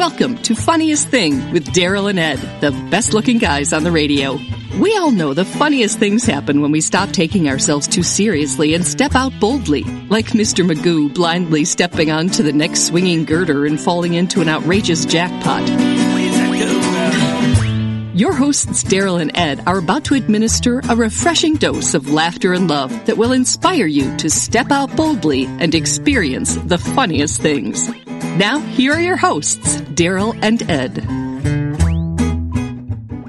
[0.00, 4.38] Welcome to Funniest Thing with Daryl and Ed, the best looking guys on the radio.
[4.78, 8.86] We all know the funniest things happen when we stop taking ourselves too seriously and
[8.86, 10.66] step out boldly, like Mr.
[10.66, 15.68] Magoo blindly stepping onto the next swinging girder and falling into an outrageous jackpot.
[18.16, 22.70] Your hosts, Daryl and Ed, are about to administer a refreshing dose of laughter and
[22.70, 27.90] love that will inspire you to step out boldly and experience the funniest things.
[28.22, 31.04] Now, here are your hosts, Daryl and Ed.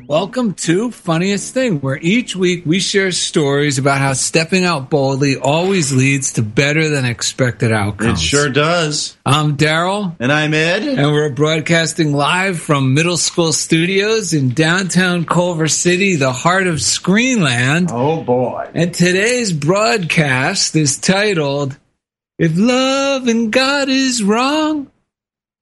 [0.08, 5.38] Welcome to Funniest Thing, where each week we share stories about how stepping out boldly
[5.38, 8.20] always leads to better than expected outcomes.
[8.22, 9.16] It sure does.
[9.26, 10.84] I'm Daryl, And I'm Ed.
[10.84, 16.76] and we're broadcasting live from middle school studios in downtown Culver City, the heart of
[16.76, 17.90] Screenland.
[17.94, 18.70] Oh boy.
[18.74, 21.78] And today's broadcast is titled,
[22.38, 24.90] If Love and God is Wrong,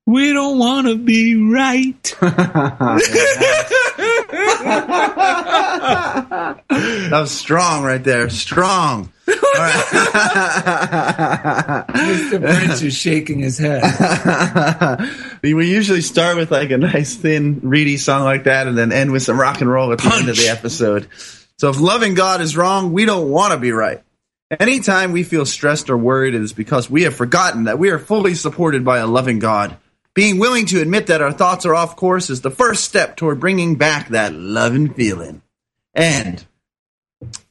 [0.06, 2.16] we don't want to be right.
[7.10, 8.30] That was strong right there.
[8.30, 9.12] Strong.
[9.28, 9.74] Right.
[11.90, 12.42] Mr.
[12.42, 13.84] Prince is shaking his head.
[15.44, 19.12] we usually start with like a nice thin reedy song like that and then end
[19.12, 21.08] with some rock and roll at the end of the episode.
[21.58, 24.02] So if loving God is wrong, we don't want to be right.
[24.58, 28.00] Anytime we feel stressed or worried, it is because we have forgotten that we are
[28.00, 29.78] fully supported by a loving God.
[30.16, 33.40] Being willing to admit that our thoughts are off course is the first step toward
[33.40, 35.44] bringing back that loving feeling.
[35.94, 36.44] And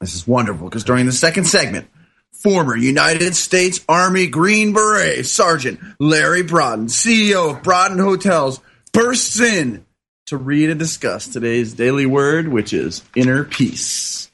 [0.01, 1.89] this is wonderful because during the second segment,
[2.33, 8.61] former United States Army Green Beret Sergeant Larry Broughton, CEO of Broughton Hotels,
[8.93, 9.87] bursts in
[10.27, 14.28] to read and discuss today's daily word, which is inner peace.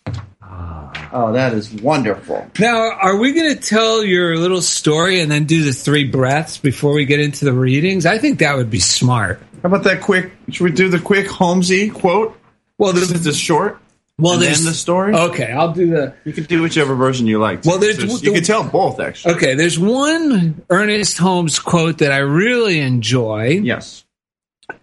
[1.12, 2.50] Oh, that is wonderful.
[2.58, 6.58] Now, are we going to tell your little story and then do the three breaths
[6.58, 8.04] before we get into the readings?
[8.06, 9.40] I think that would be smart.
[9.62, 10.32] How about that quick?
[10.50, 12.38] Should we do the quick Holmesy quote?
[12.78, 13.78] Well, This there's, is short.
[14.18, 15.14] well, and there's then the story.
[15.14, 16.14] Okay, I'll do the.
[16.24, 17.64] You can do whichever version you like.
[17.64, 19.34] Well, there's- you can tell both actually.
[19.36, 24.04] Okay, there's one Ernest Holmes quote that I really enjoy, Yes.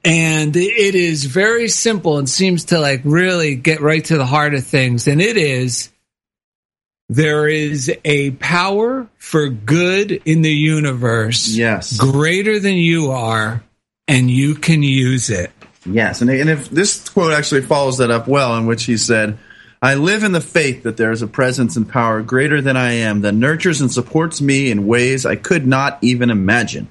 [0.05, 4.53] and it is very simple and seems to like really get right to the heart
[4.53, 5.07] of things.
[5.07, 5.89] And it is
[7.11, 11.97] there is a power for good in the universe Yes.
[11.97, 13.61] greater than you are,
[14.07, 15.51] and you can use it.
[15.85, 19.37] Yes, and, and if this quote actually follows that up well, in which he said,
[19.81, 22.93] I live in the faith that there is a presence and power greater than I
[22.93, 26.87] am that nurtures and supports me in ways I could not even imagine.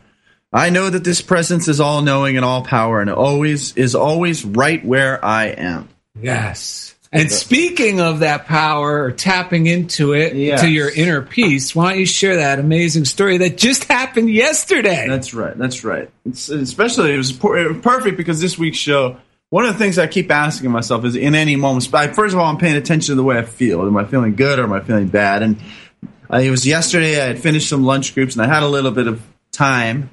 [0.53, 4.45] I know that this presence is all knowing and all power and always is always
[4.45, 5.89] right where I am.
[6.21, 6.95] Yes.
[7.13, 10.61] And speaking of that power or tapping into it Yes.
[10.61, 15.07] to your inner peace, why don't you share that amazing story that just happened yesterday?
[15.09, 15.59] That's right.
[15.59, 16.09] That's right.
[16.25, 19.17] It's, especially it was per- perfect because this week's show.
[19.49, 21.85] One of the things I keep asking myself is, in any moment.
[22.15, 23.83] First of all, I'm paying attention to the way I feel.
[23.83, 25.43] Am I feeling good or am I feeling bad?
[25.43, 25.57] And
[26.33, 27.21] it was yesterday.
[27.21, 29.21] I had finished some lunch groups and I had a little bit of
[29.51, 30.11] time,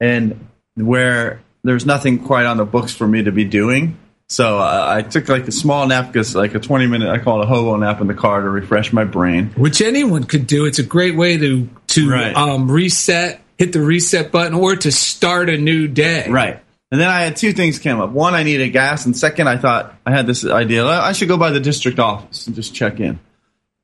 [0.00, 3.98] and where there's nothing quite on the books for me to be doing.
[4.30, 7.40] So uh, I took like a small nap, because like a 20 minute, I call
[7.40, 9.46] it a hobo nap in the car to refresh my brain.
[9.56, 10.66] Which anyone could do.
[10.66, 12.36] It's a great way to to Right.
[12.36, 16.26] um, reset, hit the reset button, or to start a new day.
[16.28, 16.60] Right.
[16.92, 18.10] And then I had two things came up.
[18.10, 20.86] One, I needed gas, and second, I thought I had this idea.
[20.86, 23.18] I should go by the district office and just check in.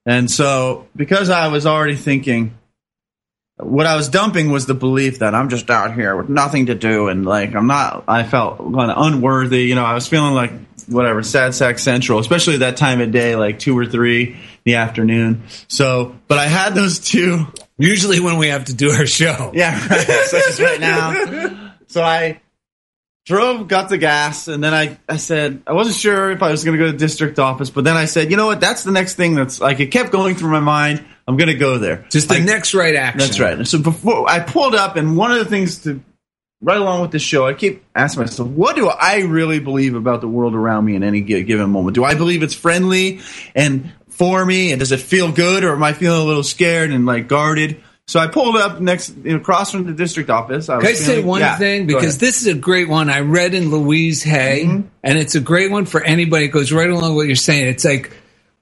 [0.07, 2.55] And so, because I was already thinking,
[3.57, 6.75] what I was dumping was the belief that I'm just out here with nothing to
[6.75, 8.05] do, and like I'm not.
[8.09, 9.63] I felt kind of unworthy.
[9.63, 10.53] You know, I was feeling like
[10.89, 14.75] whatever sad sack central, especially that time of day, like two or three in the
[14.75, 15.45] afternoon.
[15.69, 17.47] So, but I had those two.
[17.77, 19.51] Usually when we have to do our show.
[19.55, 20.07] Yeah, right.
[20.27, 21.73] such as right now.
[21.89, 22.41] So I
[23.25, 26.65] drove, got the gas, and then I, I said I wasn't sure if I was
[26.65, 28.61] going to go to the district office, but then I said, you know what?
[28.61, 31.05] That's the next thing that's like it kept going through my mind.
[31.27, 32.05] I'm going to go there.
[32.11, 33.19] Just the Like, next right action.
[33.19, 33.67] That's right.
[33.67, 36.01] So before I pulled up, and one of the things to
[36.61, 40.21] right along with this show, I keep asking myself, what do I really believe about
[40.21, 41.95] the world around me in any given moment?
[41.95, 43.21] Do I believe it's friendly
[43.55, 46.91] and for me, and does it feel good, or am I feeling a little scared
[46.93, 47.83] and like guarded?
[48.07, 50.69] So I pulled up next, you know, across from the district office.
[50.69, 51.87] I was Can I say one yeah, thing?
[51.87, 53.09] Because this is a great one.
[53.11, 54.89] I read in Louise Hay, Mm-hmm.
[55.03, 56.45] and it's a great one for anybody.
[56.45, 57.67] It goes right along with what you're saying.
[57.67, 58.13] It's like,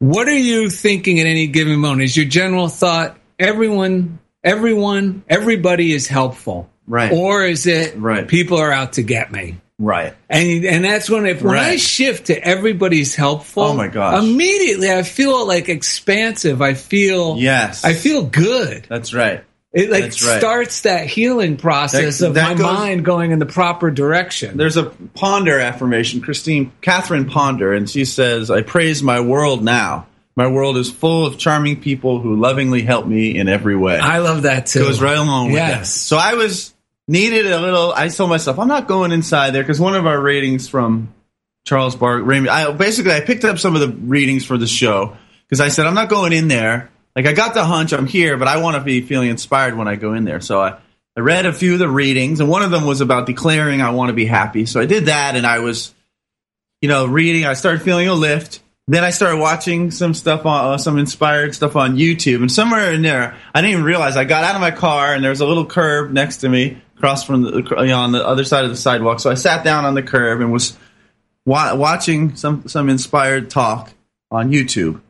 [0.02, 2.02] what are you thinking at any given moment?
[2.02, 7.12] Is your general thought everyone, everyone, everybody is helpful, Right.
[7.12, 8.26] Or is it Right.
[8.26, 9.56] people are out to get me?
[9.78, 10.14] right.
[10.28, 14.22] And and that's when if when I shift to everybody's helpful, Oh my gosh.
[14.22, 16.60] immediately I feel like expansive.
[16.62, 17.84] I feel Yes.
[17.84, 18.86] I feel good.
[18.88, 19.44] That's right.
[19.72, 20.12] It like right.
[20.12, 24.56] starts that healing process That- of that my goes- mind going in the proper direction.
[24.58, 24.84] There's a
[25.14, 30.06] Ponder affirmation, Christine Catherine Ponder, and she says, "I praise my world now.
[30.36, 34.18] My world is full of charming people who lovingly help me in every way." I
[34.18, 34.80] love that too.
[34.80, 35.68] goes right along with that.
[35.78, 35.94] Yes.
[35.94, 36.74] So I was
[37.08, 37.94] needed a little.
[37.96, 41.08] I told myself I'm not going inside there because one of our ratings from
[41.64, 45.16] Charles Bark, Raymond, I basically I picked up some of the readings for the show
[45.48, 46.90] because I said I'm not going in there.
[47.14, 49.88] Like I got the hunch I'm here, but I want to be feeling inspired when
[49.88, 50.40] I go in there.
[50.40, 50.78] So I.
[51.14, 53.90] I read a few of the readings, and one of them was about declaring I
[53.90, 54.64] want to be happy.
[54.64, 55.92] So I did that, and I was,
[56.80, 57.44] you know, reading.
[57.44, 58.62] I started feeling a lift.
[58.88, 62.92] Then I started watching some stuff on uh, some inspired stuff on YouTube, and somewhere
[62.92, 65.40] in there, I didn't even realize I got out of my car and there was
[65.40, 68.64] a little curb next to me, across from the you know, on the other side
[68.64, 69.20] of the sidewalk.
[69.20, 70.76] So I sat down on the curb and was
[71.44, 73.92] wa- watching some some inspired talk
[74.30, 75.00] on YouTube.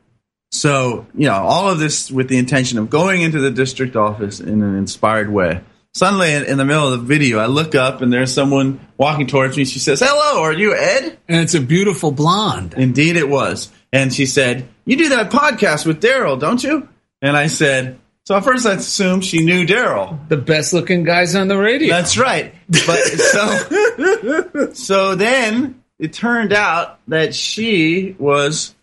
[0.52, 4.38] So you know, all of this with the intention of going into the district office
[4.38, 5.62] in an inspired way.
[5.94, 9.26] Suddenly, in in the middle of the video, I look up and there's someone walking
[9.26, 9.64] towards me.
[9.64, 12.74] She says, "Hello, are you Ed?" and it's a beautiful blonde.
[12.76, 13.70] Indeed, it was.
[13.92, 16.88] And she said, "You do that podcast with Daryl, don't you?"
[17.22, 21.34] And I said, "So at first I assumed she knew Daryl." The best looking guys
[21.34, 21.88] on the radio.
[21.88, 22.54] That's right.
[22.68, 28.74] But so so then it turned out that she was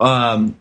[0.00, 0.56] um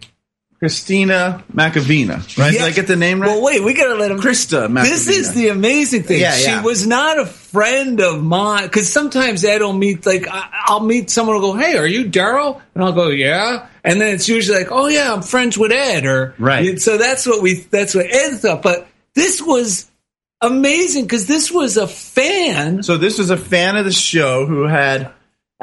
[0.64, 2.54] Christina Macavina, right?
[2.54, 3.28] Did I get the name right?
[3.28, 4.18] well, wait, we gotta let him.
[4.18, 4.84] Krista Macavina.
[4.84, 6.22] This is the amazing thing.
[6.22, 6.64] Yeah, she yeah.
[6.64, 11.10] was not a friend of mine because sometimes Ed will meet like I, I'll meet
[11.10, 14.58] someone who'll go, "Hey, are you Daryl?" And I'll go, "Yeah," and then it's usually
[14.58, 16.80] like, "Oh yeah, I'm friends with Ed," or Right.
[16.80, 18.62] So that's what we that's what Ed thought.
[18.62, 19.92] But this was
[20.40, 22.84] amazing because this was a fan.
[22.84, 25.12] So this was a fan of the show who had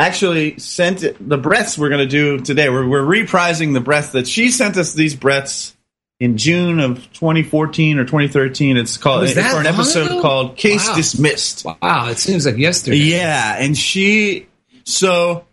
[0.00, 2.68] actually sent it, the breaths we're going to do today.
[2.70, 5.76] We're, we're reprising the breaths that she sent us these breaths
[6.18, 8.76] in June of 2014 or 2013.
[8.76, 10.22] It's called it's for an episode ago?
[10.22, 10.96] called Case Wow.
[10.96, 11.64] Dismissed.
[11.64, 12.96] Wow, it seems like yesterday.
[12.96, 14.48] Yeah, and she
[14.84, 15.44] so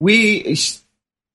[0.00, 0.56] we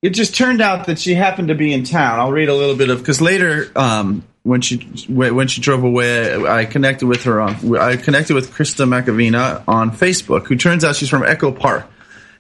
[0.01, 2.19] it just turned out that she happened to be in town.
[2.19, 4.77] I'll read a little bit of because later um, when she
[5.07, 9.91] when she drove away, I connected with her on I connected with Krista Macavina on
[9.91, 11.87] Facebook, who turns out she's from Echo Park.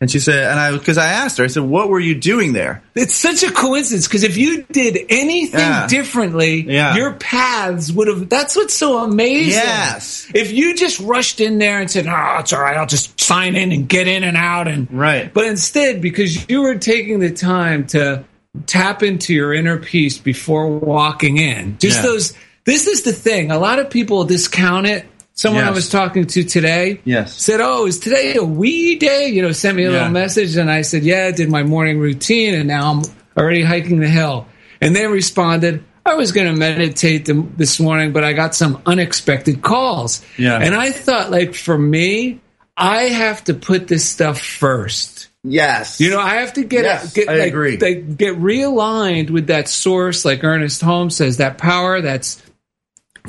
[0.05, 2.53] And she said, and I because I asked her, I said, "What were you doing
[2.53, 5.87] there?" It's such a coincidence because if you did anything Yeah.
[5.87, 6.95] differently, Yeah.
[6.95, 8.29] your paths would have.
[8.29, 9.53] That's what's so amazing.
[9.53, 10.27] Yes.
[10.31, 13.55] If you just rushed in there and said, "Oh, it's all right, I'll just sign
[13.55, 15.33] in and get in and out," and Right.
[15.33, 18.23] but instead, because you were taking the time to
[18.67, 22.03] tap into your inner peace before walking in, just Yeah.
[22.03, 22.33] those.
[22.63, 23.49] This is the thing.
[23.49, 25.05] A lot of people discount it.
[25.37, 27.35] Someone I was talking to today Yes.
[27.35, 29.91] said, "Oh, is today a wee day?" You know, sent me a Yeah.
[29.97, 33.01] little message, and I said, "Yeah, I did my morning routine, and now I'm
[33.37, 34.47] already hiking the hill."
[34.79, 39.61] And they responded, "I was going to meditate this morning, but I got some unexpected
[39.61, 40.57] calls." Yeah.
[40.57, 42.39] and I thought, like for me,
[42.77, 45.27] I have to put this stuff first.
[45.47, 47.77] Yes, You know, I have to get Yes, get I like, agree.
[47.77, 52.37] like, get realigned with that source, like Ernest Holmes says, that power that's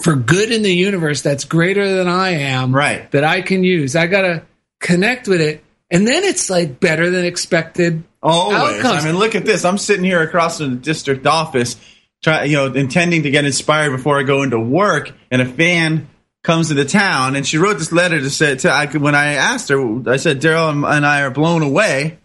[0.01, 3.11] for good in the universe that's greater than I am, Right.
[3.13, 3.97] That I can use.
[3.97, 4.43] I gotta
[4.81, 8.05] connect with it, and then it's like better than expected.
[8.23, 8.85] Always.
[8.85, 9.05] outcomes.
[9.05, 9.65] I mean, look at this.
[9.65, 11.77] I'm sitting here across from the district office,
[12.23, 16.09] try, you know, intending to get inspired before I go into work, and a fan
[16.43, 19.69] comes into town, and she wrote this letter to say to I, when I asked
[19.69, 22.19] her, I said Daryl and I are blown away,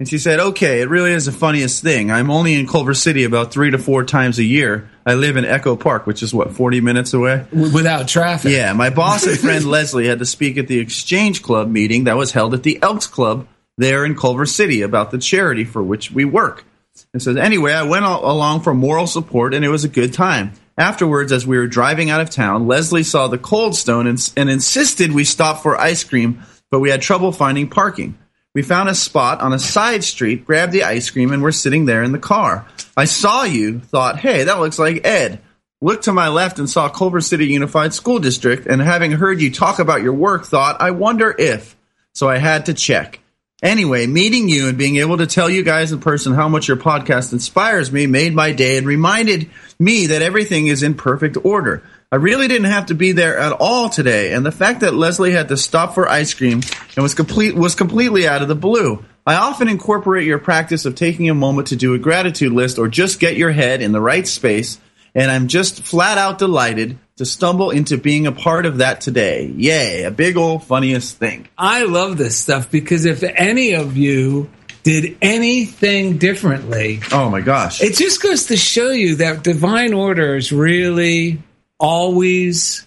[0.00, 2.10] and she said, "Okay, it really is the funniest thing.
[2.10, 4.90] I'm only in Culver City about three to four times a year.
[5.06, 8.50] I live in Echo Park, which is what 40 minutes away." Without traffic.
[8.50, 12.16] Yeah, my boss and friend Leslie had to speak at the Exchange Club meeting that
[12.16, 13.46] was held at the Elks Club
[13.78, 16.64] there in Culver City about the charity for which we work.
[17.12, 20.12] And says, anyway, I went al- along for moral support and it was a good
[20.12, 20.52] time.
[20.76, 24.50] Afterwards, as we were driving out of town, Leslie saw the Cold Stone and, and
[24.50, 28.18] insisted we stop for ice cream, but we had trouble finding parking.
[28.52, 31.84] We found a spot on a side street, grabbed the ice cream, and we're sitting
[31.84, 32.66] there in the car.
[32.96, 35.40] I saw you, thought, hey, that looks like Ed.
[35.80, 39.52] Looked to my left and saw Culver City Unified School District, and having heard you
[39.52, 41.76] talk about your work, thought, I wonder if.
[42.12, 43.20] So I had to check.
[43.62, 46.78] Anyway, meeting you and being able to tell you guys in person how much your
[46.78, 51.82] podcast inspires me made my day and reminded me that everything is in perfect order.
[52.10, 55.32] I really didn't have to be there at all today, and the fact that Leslie
[55.32, 56.62] had to stop for ice cream
[56.96, 59.04] and was complete was completely out of the blue.
[59.26, 62.88] I often incorporate your practice of taking a moment to do a gratitude list or
[62.88, 64.80] just get your head in the right space,
[65.14, 69.44] and I'm just flat out delighted to stumble into being a part of that today.
[69.46, 71.46] Yay, a big old funniest thing.
[71.56, 74.50] I love this stuff because if any of you
[74.82, 77.82] did anything differently, Oh my gosh.
[77.82, 81.42] it just goes to show you that divine order is really
[81.78, 82.86] always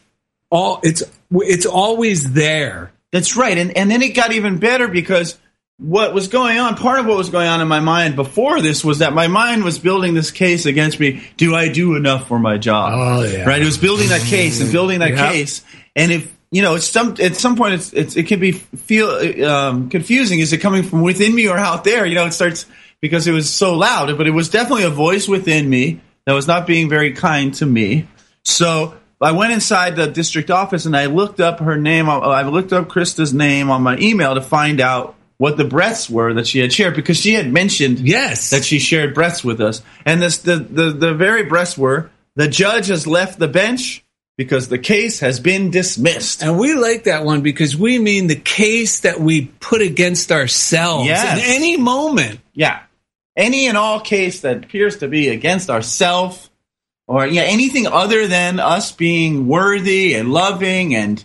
[0.49, 2.91] all it's it's always there.
[3.11, 3.57] That's right.
[3.57, 5.37] And and then it got even better because
[5.83, 8.85] what was going on, part of what was going on in my mind before this
[8.85, 11.21] was that my mind was building this case against me.
[11.35, 12.93] Do I do enough for my job?
[12.95, 13.43] Oh, yeah.
[13.43, 13.61] Right?
[13.61, 15.31] It was building that case and building that Yep.
[15.31, 15.61] case.
[15.95, 19.09] And if you know, it's some at some point it's, it's it can be feel
[19.45, 20.39] um, confusing.
[20.39, 22.05] Is it coming from within me or out there?
[22.05, 22.65] You know, it starts
[23.01, 26.47] because it was so loud, but it was definitely a voice within me that was
[26.47, 28.07] not being very kind to me.
[28.45, 32.09] So I went inside the district office and I looked up her name.
[32.09, 36.33] I looked up Krista's name on my email to find out what the breaths were
[36.35, 38.51] that she had shared because she had mentioned Yes.
[38.51, 39.81] that she shared breaths with us.
[40.05, 44.05] And this the, the, the very breaths were the judge has left the bench
[44.37, 46.41] because the case has been dismissed.
[46.41, 51.07] And we like that one because we mean the case that we put against ourselves
[51.07, 51.37] Yes.
[51.37, 52.39] in any moment.
[52.53, 52.79] Yeah.
[53.35, 56.49] Any and all case that appears to be against ourself
[57.05, 61.21] or yeah, anything other than us being worthy and loving and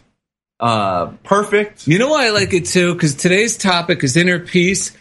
[0.60, 1.86] uh perfect.
[1.86, 2.94] You know why I like it too?
[2.94, 4.96] Because today's topic is inner peace.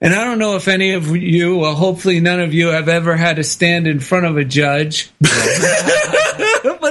[0.00, 3.16] And I don't know if any of you, well, hopefully none of you have ever
[3.16, 5.10] had to stand in front of a judge.
[5.20, 5.30] but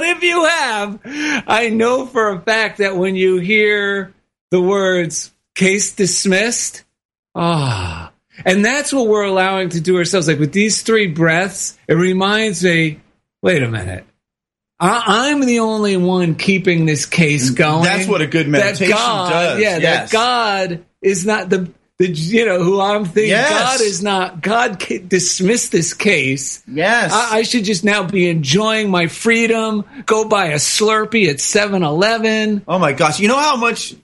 [0.02, 1.00] if you have,
[1.46, 4.12] I know for a fact that when you hear
[4.50, 6.84] the words case dismissed,
[7.34, 8.12] ah,
[8.44, 10.28] and that's what we're allowing to do ourselves.
[10.28, 13.00] Like with these three breaths, it reminds me,
[13.42, 14.05] wait a minute.
[14.78, 17.84] I, I'm the only one keeping this case going.
[17.84, 20.10] That's what a good meditation that God, does, Yeah, yes.
[20.10, 23.30] that God is not the the you know who I'm thinking.
[23.30, 23.50] Yes.
[23.50, 24.42] God is not.
[24.42, 24.78] God
[25.08, 26.62] dismissed this case.
[26.68, 27.10] Yes.
[27.10, 29.84] I, I should just now be enjoying my freedom.
[30.04, 32.64] Go buy a Slurpee at 7-Eleven.
[32.68, 33.18] Oh my gosh!
[33.18, 33.94] You know how much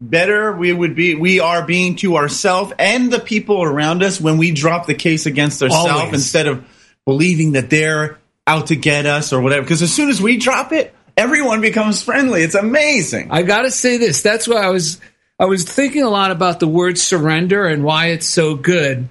[0.00, 4.36] better we would be, we are being to ourselves and the people around us when
[4.36, 6.14] we drop the case against ourselves Always.
[6.14, 6.64] instead of
[7.06, 8.18] believing that they're
[8.52, 9.62] out to get us or whatever.
[9.62, 12.42] Because as soon as we drop it, everyone becomes friendly.
[12.42, 13.28] It's amazing.
[13.30, 14.22] I got to say this.
[14.22, 15.00] That's why I was
[15.38, 19.08] I was thinking a lot about the word surrender and why it's so good.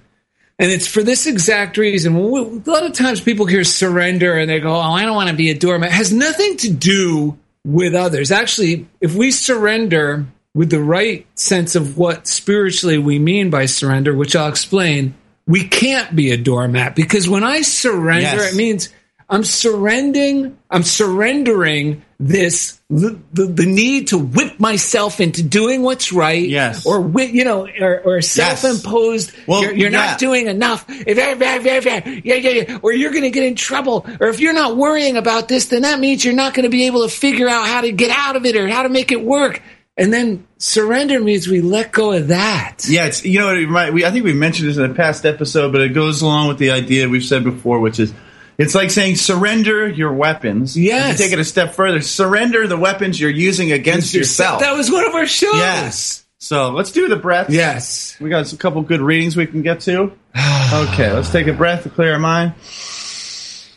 [0.59, 2.31] And it's for this exact reason.
[2.31, 5.29] We- A lot of times people hear surrender and they go, "Oh, I don't want
[5.29, 8.31] to be a doormat." It has nothing to do with others.
[8.31, 14.13] Actually, if we surrender with the right sense of what spiritually we mean by surrender,
[14.15, 15.13] which I'll explain,
[15.47, 18.53] we can't be a doormat because when I surrender, Yes.
[18.53, 18.89] it means
[19.31, 20.57] I'm surrendering.
[20.69, 26.47] I'm surrendering this the, the, the need to whip myself into doing what's right.
[26.47, 26.85] Yes.
[26.85, 29.31] Or whip, you know, or, or self-imposed.
[29.47, 30.05] Well, you're you're yeah.
[30.05, 30.85] not doing enough.
[30.89, 32.79] If- Yeah, yeah, yeah.
[32.81, 34.05] Or you're going to get in trouble.
[34.19, 36.87] Or if you're not worrying about this, then that means you're not going to be
[36.87, 39.23] able to figure out how to get out of it or how to make it
[39.23, 39.61] work.
[39.95, 42.79] And then surrender means we let go of that.
[42.87, 45.25] Yeah, it's you know it remind, we I think we mentioned this in a past
[45.25, 48.13] episode, but it goes along with the idea we've said before, which is
[48.61, 50.77] it's like saying surrender your weapons.
[50.77, 51.19] Yes.
[51.19, 54.59] You take it a step further, surrender the weapons you're using against yourself.
[54.59, 55.55] That was one of our shows.
[55.55, 56.25] yes.
[56.39, 57.49] So let's do the breath.
[57.49, 58.17] Yes.
[58.19, 60.03] We got a couple good readings we can get to.
[60.73, 62.53] okay, let's take a breath to clear our mind.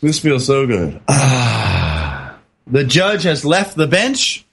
[0.01, 1.01] This feels so good.
[1.07, 4.45] the judge has left the bench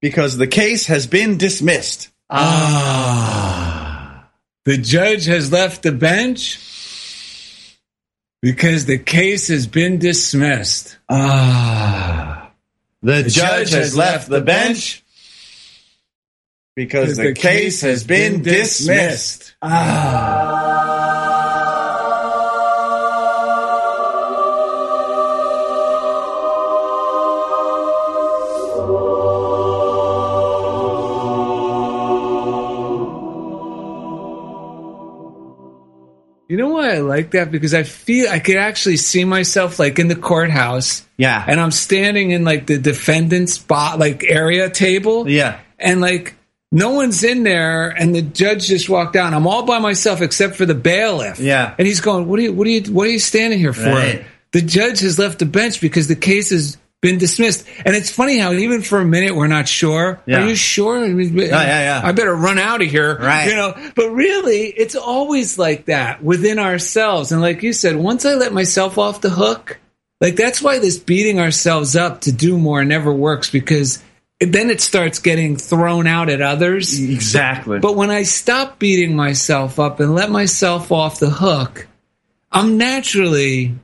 [0.00, 2.10] because the case has been dismissed.
[2.30, 3.66] Ah.
[4.64, 6.58] The judge has left the bench
[8.42, 10.98] because the case has been dismissed.
[11.08, 12.50] Ah.
[13.02, 15.04] The, judge, has left the bench
[16.74, 19.54] because the, case has been dismissed.
[19.62, 20.65] You know
[36.86, 37.50] why I like that?
[37.50, 41.06] Because I feel I could actually see myself like in the courthouse.
[41.16, 41.44] Yeah.
[41.46, 45.28] And I'm standing in like the defendant's spot, like area table.
[45.28, 45.60] Yeah.
[45.78, 46.34] And like
[46.72, 49.32] no one's in there and the judge just walked out.
[49.32, 51.38] I'm all by myself except for the bailiff.
[51.38, 51.74] Yeah.
[51.78, 53.90] And he's going, What are you what are you what are you standing here for?
[53.90, 54.24] Right.
[54.52, 57.66] The judge has left the bench because the case has been dismissed.
[57.84, 60.20] And it's funny how even for a minute we're not sure.
[60.26, 60.42] Yeah.
[60.42, 61.04] Are you sure?
[61.04, 62.00] I mean, yeah, yeah.
[62.02, 63.16] I better run out of here.
[63.16, 63.48] Right.
[63.48, 67.30] You know, but really it's always like that within ourselves.
[67.30, 69.78] And like you said, once I let myself off the hook,
[70.20, 74.02] like that's why this beating ourselves up to do more never works because
[74.40, 76.98] then it starts getting thrown out at others.
[76.98, 77.78] Exactly.
[77.78, 81.86] But when I stop beating myself up and let myself off the hook,
[82.50, 83.74] I'm naturally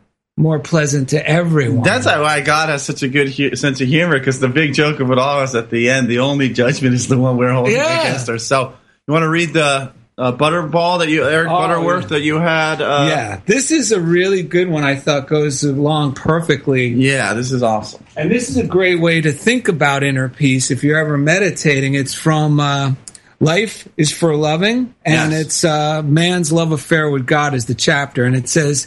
[0.42, 1.82] more pleasant to everyone.
[1.82, 5.00] That's why God has such a good hu- sense of humor because the big joke
[5.00, 7.74] of it all is at the end, the only judgment is the one we're holding
[7.76, 8.00] Yeah.
[8.08, 8.76] against ourselves.
[9.06, 12.08] You want to read the uh, Butterball that you, Eric Oh, Butterworth, yeah.
[12.08, 12.82] that you had?
[12.82, 14.84] Uh, yeah, this is a really good one.
[14.84, 16.88] I thought goes along perfectly.
[16.88, 18.04] Yeah, this is awesome.
[18.16, 21.94] And this is a great way to think about inner peace if you're ever meditating.
[21.94, 22.92] It's from uh,
[23.40, 25.40] Life is for Loving, and Yes.
[25.40, 28.24] it's uh, Man's Love Affair with God is the chapter.
[28.24, 28.86] And it says,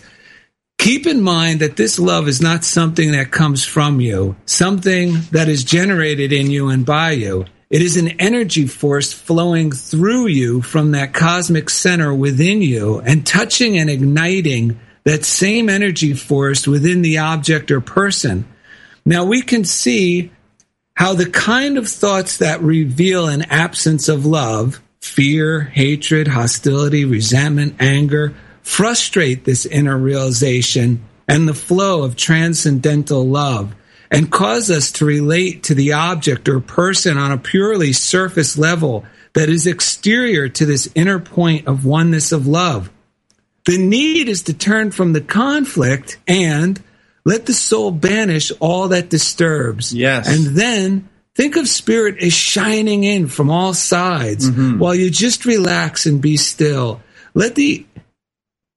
[0.77, 5.49] Keep in mind that this love is not something that comes from you, something that
[5.49, 7.45] is generated in you and by you.
[7.69, 13.25] It is an energy force flowing through you from that cosmic center within you and
[13.25, 18.45] touching and igniting that same energy force within the object or person.
[19.05, 20.31] Now we can see
[20.95, 27.75] how the kind of thoughts that reveal an absence of love, fear, hatred, hostility, resentment,
[27.79, 28.33] anger,
[28.65, 33.75] frustrate this inner realization and the flow of transcendental love
[34.09, 39.05] and cause us to relate to the object or person on a purely surface level
[39.33, 42.89] that is exterior to this inner point of oneness of love.
[43.65, 46.81] The need is to turn from the conflict and
[47.23, 49.93] let the soul banish all that disturbs.
[49.93, 50.27] Yes.
[50.27, 54.79] And then think of spirit as shining in from all sides mm-hmm.
[54.79, 57.01] while you just relax and be still.
[57.35, 57.85] Let the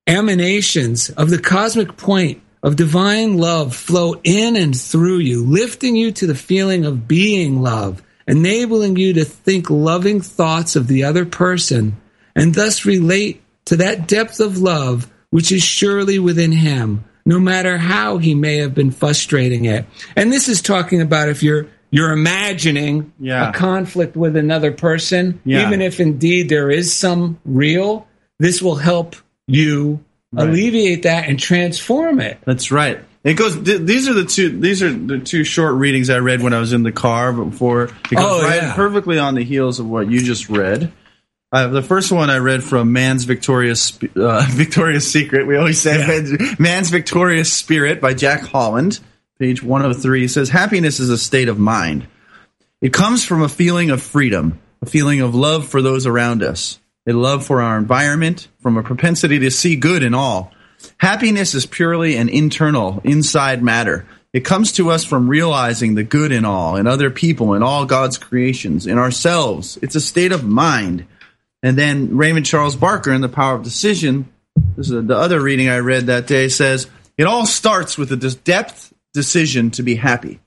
[0.08, 6.10] emanations of the cosmic point of divine love flow in and through you, lifting you
[6.12, 11.24] to the feeling of being love, enabling you to think loving thoughts of the other
[11.24, 11.96] person,
[12.34, 17.76] and thus relate to that depth of love which is surely within him, no matter
[17.76, 19.84] how he may have been frustrating it.
[20.16, 23.48] And this is talking about if you're you're imagining Yeah.
[23.48, 25.66] a conflict with another person, Yeah.
[25.66, 28.06] even if indeed there is some real,
[28.38, 29.16] this will help
[29.48, 30.04] you
[30.36, 32.38] alleviate that and transform it.
[32.44, 33.00] That's right.
[33.24, 33.60] It goes.
[33.60, 34.60] Th- these are the two.
[34.60, 37.84] These are the two short readings I read when I was in the car before.
[37.84, 38.74] It goes Oh, right yeah.
[38.76, 40.92] perfectly on the heels of what you just read.
[41.50, 45.46] Uh, the first one I read from Man's Victorious uh, Victorious Secret.
[45.46, 45.96] We always say
[46.58, 49.00] Man's Victorious Spirit by Jack Holland,
[49.38, 50.24] page one hundred three.
[50.24, 52.06] It says happiness is a state of mind.
[52.80, 56.78] It comes from a feeling of freedom, a feeling of love for those around us,
[57.08, 60.52] a love for our environment, from a propensity to see good in all.
[60.98, 64.06] Happiness is purely an internal, inside matter.
[64.32, 67.86] It comes to us from realizing the good in all, in other people, in all
[67.86, 69.78] God's creations, in ourselves.
[69.80, 71.06] It's a state of mind.
[71.62, 74.30] And then Raymond Charles Barker in The Power of Decision,
[74.76, 78.16] this is the other reading I read that day, says, It all starts with a
[78.16, 80.40] depth decision to be happy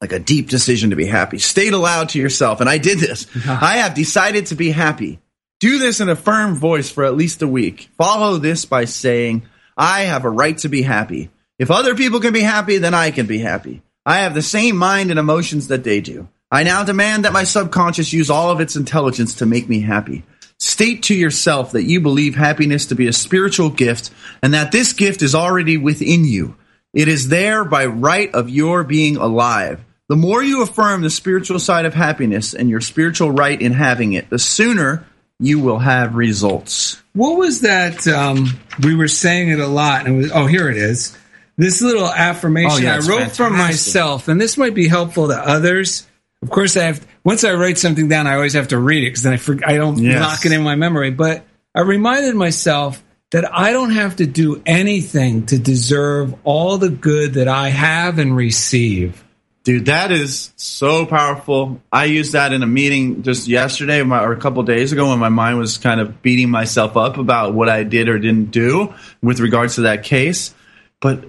[0.00, 1.38] like a deep decision to be happy.
[1.38, 3.26] State aloud to yourself, and I did this.
[3.48, 5.20] I have decided to be happy.
[5.58, 7.88] Do this in a firm voice for at least a week.
[7.96, 9.42] Follow this by saying,
[9.74, 11.30] I have a right to be happy.
[11.58, 13.82] If other people can be happy, then I can be happy.
[14.04, 16.28] I have the same mind and emotions that they do.
[16.50, 20.24] I now demand that my subconscious use all of its intelligence to make me happy.
[20.58, 24.10] State to yourself that you believe happiness to be a spiritual gift
[24.42, 26.54] and that this gift is already within you.
[26.92, 29.84] It is there by right of your being alive.
[30.08, 34.12] The more you affirm the spiritual side of happiness and your spiritual right in having
[34.12, 35.06] it, the sooner
[35.38, 37.02] you will have results.
[37.12, 38.06] What was that?
[38.06, 41.16] Um, we were saying it a lot, and was, oh, here it is.
[41.56, 45.34] This little affirmation Oh, yeah, I wrote for myself, and this might be helpful to
[45.34, 46.06] others.
[46.42, 47.06] Of course, I have.
[47.24, 49.62] Once I write something down, I always have to read it because then I forg
[49.66, 50.20] I don't Yes.
[50.20, 51.10] lock it in my memory.
[51.10, 51.44] But
[51.74, 57.34] I reminded myself that I don't have to do anything to deserve all the good
[57.34, 59.24] that I have and receive.
[59.66, 61.82] Dude, that is so powerful.
[61.92, 65.28] I used that in a meeting just yesterday or a couple days ago when my
[65.28, 69.40] mind was kind of beating myself up about what I did or didn't do with
[69.40, 70.54] regards to that case.
[71.00, 71.24] But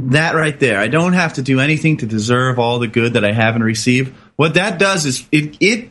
[0.00, 3.24] that right there, I don't have to do anything to deserve all the good that
[3.24, 4.14] I haven't received.
[4.36, 5.90] What that does is it, it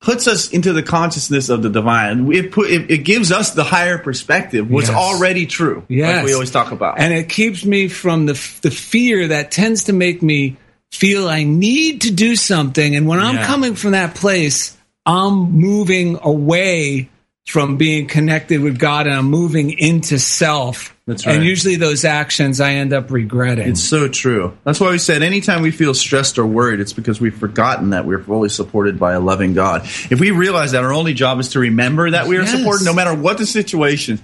[0.00, 2.32] puts us into the consciousness of the divine.
[2.32, 4.96] It, put, it, it gives us the higher perspective, what's Yes.
[4.96, 5.84] already true.
[5.88, 6.16] Yes.
[6.16, 6.98] Like we always talk about.
[6.98, 8.32] and it keeps me from the
[8.62, 10.56] the fear that tends to make me
[10.92, 12.94] feel I need to do something.
[12.94, 17.08] And when I'm coming from that place, I'm moving away
[17.44, 20.96] from being connected with God, and I'm moving into self.
[21.08, 21.34] That's right.
[21.34, 23.68] And usually, those actions I end up regretting.
[23.68, 24.56] It's so true.
[24.62, 28.06] That's why we said anytime we feel stressed or worried, it's because we've forgotten that
[28.06, 29.82] we're fully supported by a loving God.
[30.08, 32.56] If we realize that our only job is to remember that we are Yes.
[32.56, 34.20] supported no matter what the situation,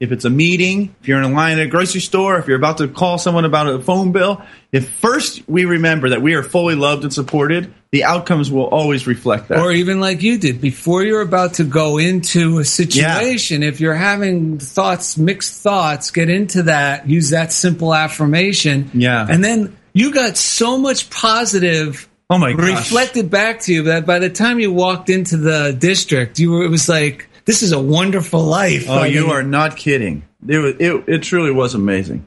[0.00, 2.56] if it's a meeting, if you're in a line at a grocery store, if you're
[2.56, 6.42] about to call someone about a phone bill, if first we remember that we are
[6.42, 9.58] fully loved and supported, the outcomes will always reflect that.
[9.58, 13.94] or even like you did before you're about to go into a situation if you're
[13.94, 19.26] having thoughts mixed thoughts get into that use that simple affirmation Yeah.
[19.28, 22.90] and then you got so much positive Oh my gosh.
[22.90, 26.64] reflected back to you that by the time you walked into the district you were
[26.64, 30.22] it was like this is a wonderful life Oh, I you mean, are not kidding.
[30.46, 32.26] It, was, it, it truly was amazing.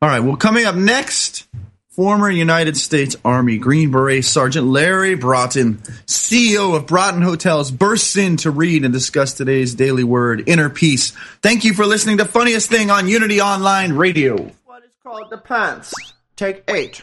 [0.00, 1.46] All right, well, coming up next,
[1.90, 5.74] former United States Army Green Beret Sergeant Larry Broughton,
[6.06, 11.10] CEO of Broughton Hotels, bursts in to read and discuss today's daily word, inner peace.
[11.42, 14.36] Thank you for listening to Funniest Thing on Unity Online Radio.
[14.64, 15.92] What is called the pants?
[16.34, 17.02] Take eight.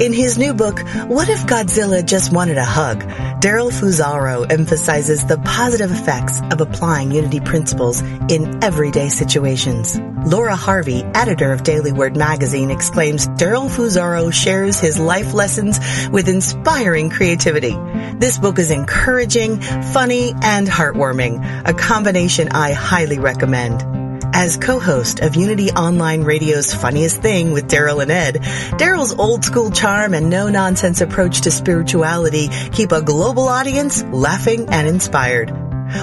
[0.00, 3.02] In his new book, What If Godzilla Just Wanted a Hug?
[3.40, 9.98] Daryl Fusaro emphasizes the positive effects of applying Unity principles in everyday situations.
[10.24, 15.80] Laura Harvey, editor of Daily Word magazine, exclaims Daryl Fusaro shares his life lessons
[16.10, 17.76] with inspiring creativity.
[18.18, 24.07] This book is encouraging, funny, and heartwarming, a combination I highly recommend.
[24.32, 28.36] As co-host of Unity Online Radio's Funniest Thing with Daryl and Ed,
[28.78, 34.86] Daryl's old school charm and no-nonsense approach to spirituality keep a global audience laughing and
[34.86, 35.50] inspired.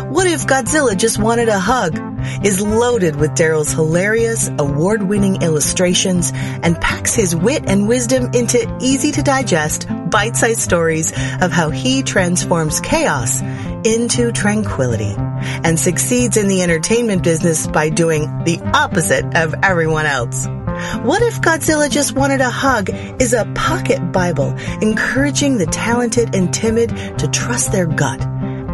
[0.09, 1.99] What if Godzilla just wanted a hug?
[2.43, 9.11] Is loaded with Daryl's hilarious, award-winning illustrations and packs his wit and wisdom into easy
[9.11, 11.11] to digest, bite-sized stories
[11.41, 13.41] of how he transforms chaos
[13.85, 20.47] into tranquility and succeeds in the entertainment business by doing the opposite of everyone else.
[21.03, 22.89] What if Godzilla just wanted a hug
[23.21, 28.34] is a pocket Bible encouraging the talented and timid to trust their gut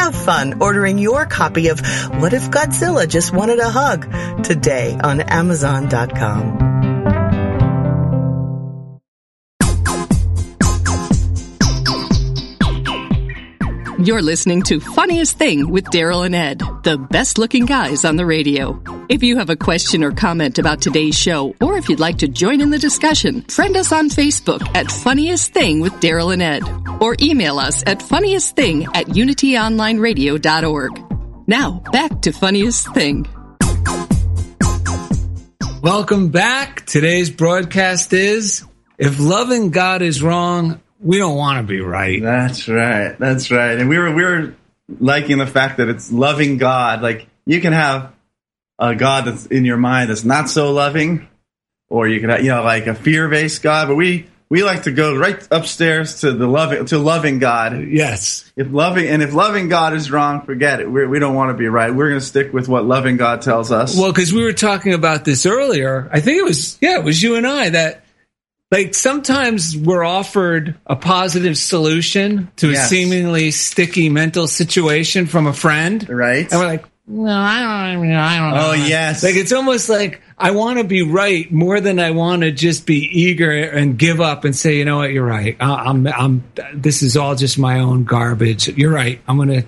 [0.00, 1.78] Have fun ordering your copy of
[2.22, 4.10] What If Godzilla Just Wanted a Hug
[4.42, 6.70] today on Amazon.com.
[14.02, 18.24] You're listening to Funniest Thing with Daryl and Ed, the best looking guys on the
[18.24, 18.99] radio.
[19.10, 22.28] If you have a question or comment about today's show, or if you'd like to
[22.28, 26.62] join in the discussion, friend us on Facebook at Funniest Thing with Daryl and Ed,
[27.00, 31.48] or email us at funniestthing at unityonlineradio.org.
[31.48, 33.26] Now, back to Funniest Thing.
[35.82, 38.64] welcome back today's broadcast is
[38.96, 43.18] if loving god is wrong we don't want to be right That's right.
[43.18, 43.76] That's right.
[43.76, 44.54] And we were we were
[45.00, 47.02] liking the fact that it's loving God.
[47.02, 48.12] Like you can have
[48.80, 51.28] a God that's in your mind that's not so loving,
[51.88, 53.86] or you can have, you know like a fear based God.
[53.88, 57.86] But we we like to go right upstairs to the loving to loving God.
[57.88, 60.90] yes If loving and if loving God is wrong, forget it.
[60.90, 61.94] We're, we don't want to be right.
[61.94, 63.96] We're going to stick with what loving God tells us.
[63.96, 66.08] Well, because we were talking about this earlier.
[66.12, 68.04] I think it was, yeah, it was you and I that
[68.72, 72.86] like sometimes we're offered a positive solution to Yes.
[72.86, 76.50] a seemingly sticky mental situation from a friend, Right.
[76.50, 78.70] and we're like, no, I don't, I don't know.
[78.70, 79.22] Oh, yes.
[79.22, 82.86] Like it's almost like I want to be right more than I want to just
[82.86, 85.56] be eager and give up and say, you know what, you're right.
[85.60, 86.44] I- I'm, I'm.
[86.74, 88.68] This is all just my own garbage.
[88.68, 89.20] You're right.
[89.26, 89.64] I'm gonna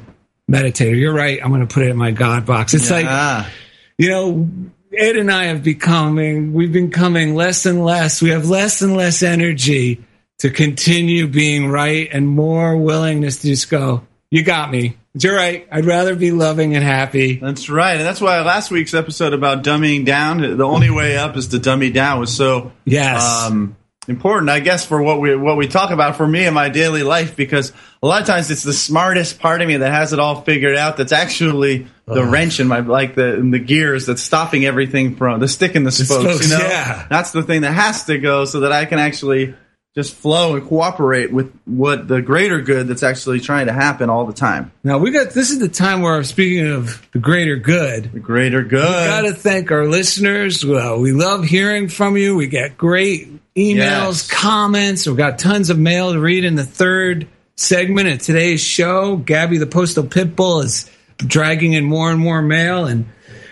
[0.48, 0.96] meditate.
[0.96, 1.40] You're right.
[1.44, 2.74] I'm gonna put it in my God box.
[2.74, 3.50] It's like Ah,
[3.98, 4.48] you know,
[4.96, 8.20] Ed and I have becoming, we've been coming less and less.
[8.22, 10.04] We have less and less energy
[10.38, 14.96] to continue being right and more willingness to just go, you got me.
[15.14, 15.68] You're right.
[15.70, 17.36] I'd rather be loving and happy.
[17.36, 21.36] that's right, and that's why last week's episode about dumbing down, the only way up
[21.36, 23.22] is to dummy down, was so Yes.
[23.44, 23.76] um,
[24.08, 27.02] important, I guess, for what we what we talk about for me in my daily
[27.02, 27.36] life.
[27.36, 27.72] Because
[28.02, 30.76] a lot of times it's the smartest part of me that has it all figured
[30.76, 30.96] out.
[30.96, 35.40] That's actually the wrench in my like the in the gears that's stopping everything from
[35.40, 36.22] the stick in the spokes.
[36.38, 37.06] spokes, you know, yeah.
[37.10, 39.54] that's the thing that has to go so that I can actually
[39.94, 44.24] just flow and cooperate with what the greater good that's actually trying to happen all
[44.24, 44.72] the time.
[44.82, 48.62] now we got, this is the time where speaking of the greater good, The greater
[48.62, 48.80] good.
[48.80, 50.64] We got to thank our listeners.
[50.64, 52.34] Well, we love hearing from you.
[52.36, 54.28] We get great emails, Yes.
[54.30, 55.06] comments.
[55.06, 59.16] We've got tons of mail to read in the third segment of today's show.
[59.16, 63.04] Gabby, the postal pitbull, is dragging in more and more mail, and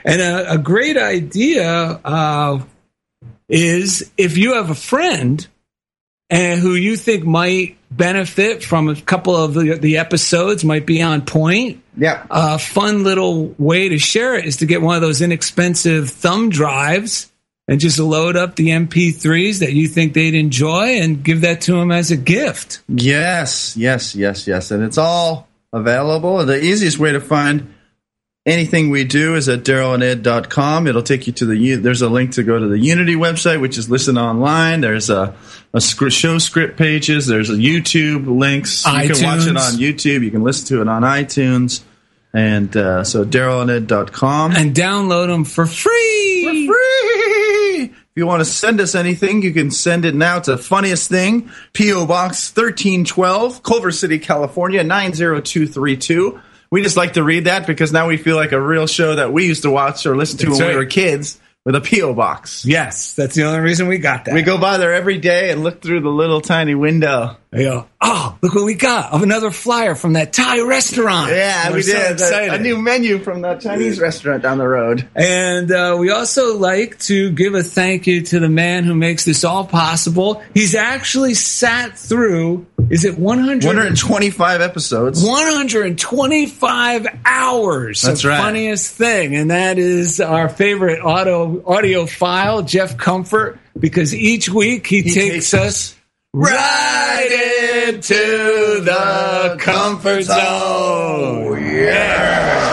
[0.07, 2.61] and a, a great idea uh,
[3.49, 5.47] is if you have a friend
[6.31, 11.03] and who you think might benefit from a couple of the, the episodes, might be
[11.03, 12.25] on point yeah.
[12.31, 16.51] a fun little way to share it is to get one of those inexpensive thumb
[16.51, 17.31] drives
[17.67, 21.73] and just load up the MP3s that you think they'd enjoy and give that to
[21.73, 22.81] them as a gift.
[22.89, 24.71] Yes, yes, yes, yes.
[24.71, 26.45] And it's all available.
[26.45, 27.73] The easiest way to find
[28.47, 30.87] anything we do is at darylanded.com.
[30.87, 33.79] It'll take you to the, there's a link to go to the Unity website, which
[33.79, 34.81] is listed online.
[34.81, 35.35] There's a,
[35.73, 37.27] a script, show script pages.
[37.27, 38.87] There's a YouTube links.
[38.87, 40.23] You can watch it on YouTube.
[40.23, 41.83] You can listen to it on iTunes.
[42.33, 44.53] And uh, so darylanded.com.
[44.53, 46.45] And download them for free.
[46.45, 47.85] For free.
[47.87, 51.51] If you want to send us anything, you can send it now to Funniest Thing,
[51.73, 52.07] P.O.
[52.07, 56.41] Box 1312, Culver City, California, 90232.
[56.71, 59.33] We just like to read that because now we feel like a real show that
[59.33, 60.75] we used to watch or listen to That's when right.
[60.75, 62.15] we were kids with a P.O.
[62.15, 62.65] Box.
[62.65, 64.35] Yes, that's the only reason we got that.
[64.35, 67.37] We go by there every day and look through the little tiny window.
[67.53, 71.33] We go, oh, look what we got of another flyer from that Thai restaurant.
[71.33, 72.21] Yeah, We're we so did.
[72.21, 75.09] A- A new menu from that Chinese restaurant down the road.
[75.17, 79.25] And uh, we also like to give a thank you to the man who makes
[79.25, 80.41] this all possible.
[80.55, 83.65] He's actually sat through, is it 100?
[83.65, 85.21] 125 episodes.
[85.25, 88.41] 125 hours That's of right.
[88.41, 94.87] funniest thing and that is our favorite auto audio file jeff comfort because each week
[94.87, 95.15] he, takes,
[95.51, 95.97] takes us
[96.33, 98.15] right into
[98.85, 101.63] the comfort zone.
[101.63, 102.69] Yeah.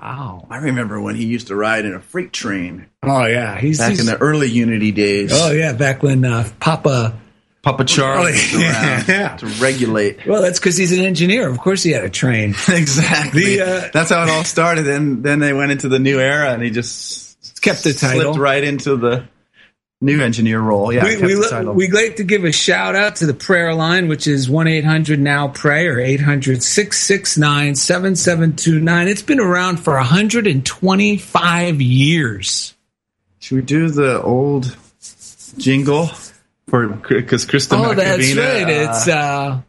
[0.00, 0.46] Wow.
[0.48, 3.58] I remember when he used to ride in a freight train oh yeah.
[3.58, 5.32] He's, back he's- in the early Unity days.
[5.34, 5.72] oh yeah.
[5.72, 7.18] Back when uh, papa
[7.68, 9.04] Papa Charlie yeah.
[9.06, 9.36] Yeah.
[9.36, 10.26] to regulate.
[10.26, 13.56] well that's because he's an engineer of course he had a train exactly.
[13.56, 14.84] The, uh, That's how it all started.
[14.84, 18.38] Then then they went into the new era, and he just kept the title slipped
[18.38, 19.24] right into the
[20.00, 20.92] new engineer role.
[20.92, 21.74] Yeah, we, kept we, the lo- title.
[21.74, 25.18] we'd like to give a shout out to the prayer line, which is 1 800
[25.20, 29.08] Now Pray or 800 669 7729.
[29.08, 32.74] It's been around for 125 years.
[33.40, 34.76] Should we do the old
[35.58, 36.10] jingle
[36.68, 38.64] for because Krista Oh, that's right.
[38.64, 39.60] uh, It's uh,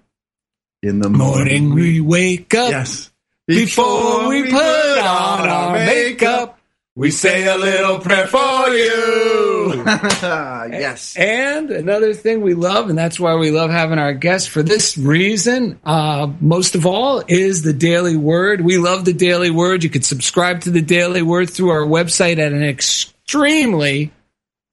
[0.84, 2.72] in the morning we wake up.
[2.72, 3.12] Yes.
[3.48, 4.54] Before we put
[5.00, 6.60] on our makeup,
[6.96, 9.84] we say a little prayer for you.
[9.86, 11.16] yes.
[11.18, 14.98] And another thing we love, and that's why we love having our guests for this
[14.98, 18.62] reason, uh, most of all, is the Daily Word.
[18.62, 19.84] We love the Daily Word.
[19.84, 24.12] You can subscribe to the Daily Word through our website at an extremely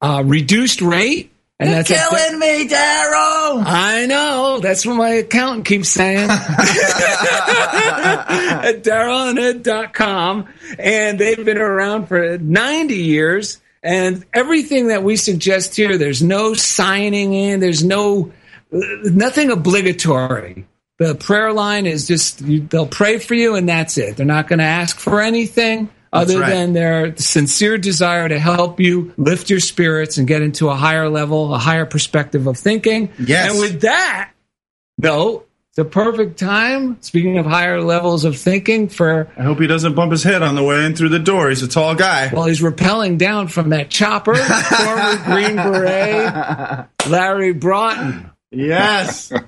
[0.01, 1.31] uh, reduced rate.
[1.59, 3.63] And that's at- me, Daryl.
[3.65, 4.59] I know.
[4.61, 6.29] That's what my accountant keeps saying.
[6.29, 6.37] At
[8.83, 10.47] DarylandEd.com.
[10.77, 13.59] And they've been around for 90 years.
[13.81, 18.31] And everything that we suggest here, there's no signing in, there's no,
[18.71, 20.67] nothing obligatory.
[20.99, 24.17] The prayer line is just, they'll pray for you and that's it.
[24.17, 26.49] They're not going to ask for anything other right.
[26.49, 31.09] than their sincere desire to help you lift your spirits and get into a higher
[31.09, 33.11] level, a higher perspective of thinking.
[33.19, 33.51] Yes.
[33.51, 34.31] And with that,
[34.97, 35.43] no,
[35.75, 37.01] the perfect time.
[37.01, 40.55] Speaking of higher levels of thinking, for I hope he doesn't bump his head on
[40.55, 41.49] the way in through the door.
[41.49, 42.29] He's a tall guy.
[42.29, 48.31] while he's rappelling down from that chopper, former Green Beret, Larry Broughton.
[48.51, 49.31] Yes.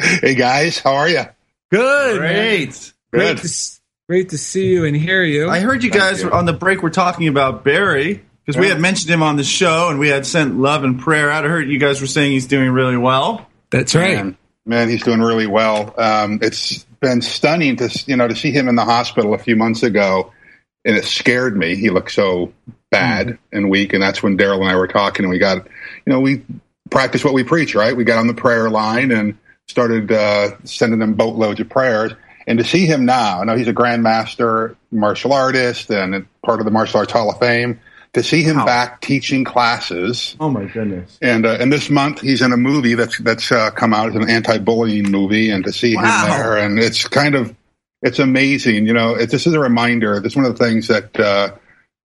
[0.00, 1.22] Hey guys, how are you?
[1.70, 2.18] Good.
[2.18, 2.92] Great.
[3.12, 3.36] Great Good.
[3.38, 3.81] to, s-
[4.12, 5.48] great to see you and hear you.
[5.48, 9.08] I heard you guys on the break were talking about Barry because we had mentioned
[9.08, 11.46] him on the show and we had sent love and prayer out.
[11.46, 13.48] I heard you guys were saying he's doing really well.
[13.70, 14.16] That's right.
[14.16, 15.94] Man, man, he's doing really well.
[15.98, 19.56] Um, it's been stunning to you know to see him in the hospital a few
[19.56, 20.30] months ago,
[20.84, 21.74] and it scared me.
[21.74, 22.52] He looked so
[22.90, 25.66] bad and weak, and that's when Daryl and I were talking, and we got
[26.04, 26.44] you know we
[26.90, 27.96] practiced what we preach, right?
[27.96, 32.12] We got on the prayer line and started uh, sending them boatloads of prayers.
[32.46, 36.64] And to see him now, I know he's a grandmaster martial artist and part of
[36.64, 37.80] the Martial Arts Hall of Fame.
[38.14, 38.66] To see him Wow.
[38.66, 41.16] back teaching classes Oh my goodness.
[41.22, 44.08] and uh, and this month he's in a movie that's that's uh, come out.
[44.08, 46.02] It's an anti-bullying movie, and to see Wow.
[46.26, 47.54] him there, and it's kind of
[48.02, 48.86] it's amazing.
[48.86, 50.20] You know, it, this is a reminder.
[50.20, 51.54] This is one of the things that uh,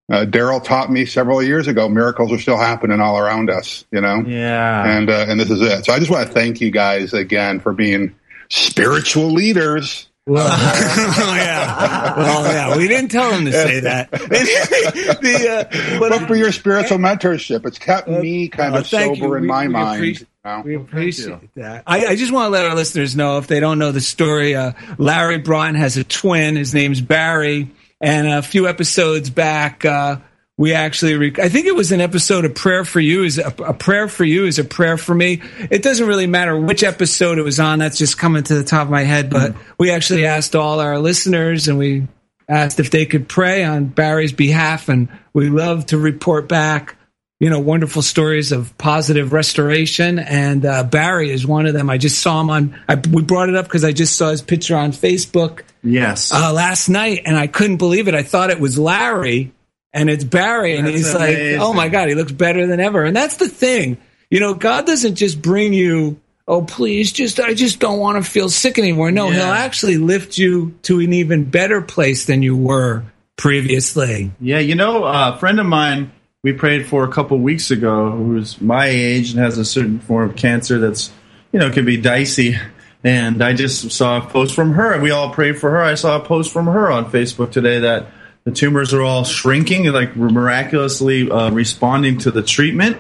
[0.10, 1.90] uh, Daryl taught me several years ago.
[1.90, 3.84] Miracles are still happening all around us.
[3.92, 4.86] You know, Yeah.
[4.86, 5.84] and uh, and this is it.
[5.84, 8.16] So I just want to thank you guys again for being
[8.48, 10.07] spiritual leaders.
[10.28, 12.18] Well, oh, yeah.
[12.18, 12.78] Well, yeah.
[12.78, 14.12] We didn't tell him to say that.
[14.12, 19.38] the, uh, but But for your spiritual mentorship, it's kept me kind uh, of sober
[19.38, 19.96] in We- my we mind.
[19.98, 20.62] appreciate- you know?
[20.66, 21.84] We appreciate that.
[21.88, 24.56] I, I just want to let our listeners know if they don't know the story.
[24.56, 26.56] Uh, Larry Broughton has a twin.
[26.56, 27.72] His name's Barry.
[28.00, 30.18] And a few episodes back, uh,
[30.58, 33.24] we actually, rec- I think it was an episode of Prayer for You.
[33.24, 35.42] Is a, a prayer for you is a prayer for me.
[35.70, 37.80] It doesn't really matter which episode it was on.
[37.80, 39.30] That's just coming to the top of my head.
[39.30, 42.08] But we actually asked all our listeners, and we
[42.50, 46.98] asked if they could pray on Barry's behalf, and we love to report back
[47.40, 50.18] you know, wonderful stories of positive restoration.
[50.18, 51.88] And uh, Barry is one of them.
[51.90, 54.42] I just saw him on, I, we brought it up because I just saw his
[54.42, 56.34] picture on Facebook yes.
[56.34, 58.16] uh, last night and I couldn't believe it.
[58.16, 59.52] I thought it was Larry
[59.98, 60.78] and it's Barry.
[60.78, 61.60] And That's he's amazing.
[61.60, 63.04] like, oh my God, he looks better than ever.
[63.04, 63.98] And that's the thing.
[64.30, 68.30] You know, God doesn't just bring you, oh, please, just, I just don't want to
[68.30, 69.12] feel sick anymore.
[69.12, 69.34] No, Yeah.
[69.36, 73.04] he'll actually lift you to an even better place than you were
[73.38, 74.32] previously.
[74.42, 76.12] Yeah, you know, uh, a friend of mine
[76.44, 80.30] we prayed for a couple weeks ago who's my age and has a certain form
[80.30, 81.12] of cancer that's,
[81.52, 82.58] you know, can be dicey.
[83.04, 85.82] And I just saw a post from her, and we all prayed for her.
[85.82, 88.08] I saw a post from her on Facebook today that
[88.48, 92.96] the tumors are all shrinking, and like miraculously uh, responding to the treatment.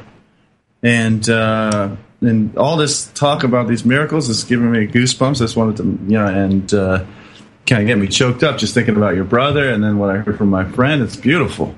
[0.83, 5.37] And uh, and all this talk about these miracles is giving me goosebumps.
[5.37, 7.05] I just wanted to, you know, and uh,
[7.65, 10.17] kind of get me choked up just thinking about your brother, and then what I
[10.17, 11.01] heard from my friend.
[11.01, 11.73] It's beautiful.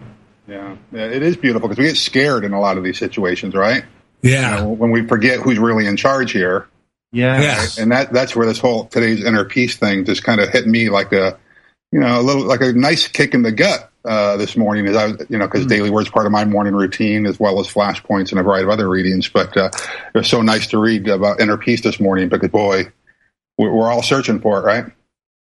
[0.48, 3.54] Yeah, yeah, it is beautiful because we get scared in a lot of these situations,
[3.54, 3.86] right?
[4.24, 4.56] Yeah.
[4.56, 6.68] You know, when we forget who's really in charge here,
[7.12, 7.40] Yeah.
[7.40, 7.66] Yeah.
[7.78, 10.90] and that that's where this whole today's inner peace thing just kind of hit me
[10.90, 11.38] like a,
[11.92, 14.88] you know, a little like a nice kick in the gut uh, this morning.
[14.88, 17.60] As I, was, you know, because daily word's part of my morning routine as well
[17.60, 19.28] as flashpoints and a variety of other readings.
[19.28, 19.70] But uh,
[20.14, 22.92] it was so nice to read about inner peace this morning because boy,
[23.58, 24.86] we're, we're all searching for it, right?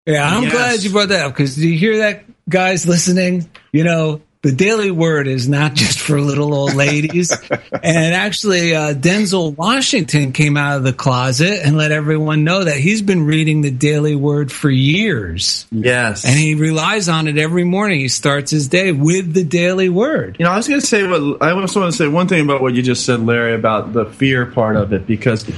[0.07, 0.53] Yeah, I'm Yes.
[0.53, 3.51] glad you brought that up because do you hear that, guys listening?
[3.73, 7.33] You know, the Daily Word is not just for little old ladies.
[7.51, 12.77] and actually, uh, Denzel Washington came out of the closet and let everyone know that
[12.77, 15.67] he's been reading the Daily Word for years.
[15.73, 16.25] Yes.
[16.25, 17.99] And he relies on it every morning.
[17.99, 20.37] He starts his day with the Daily Word.
[20.39, 22.45] You know, I was going to say what I also want to say one thing
[22.45, 25.51] about what you just said, Larry, about the fear part of it, because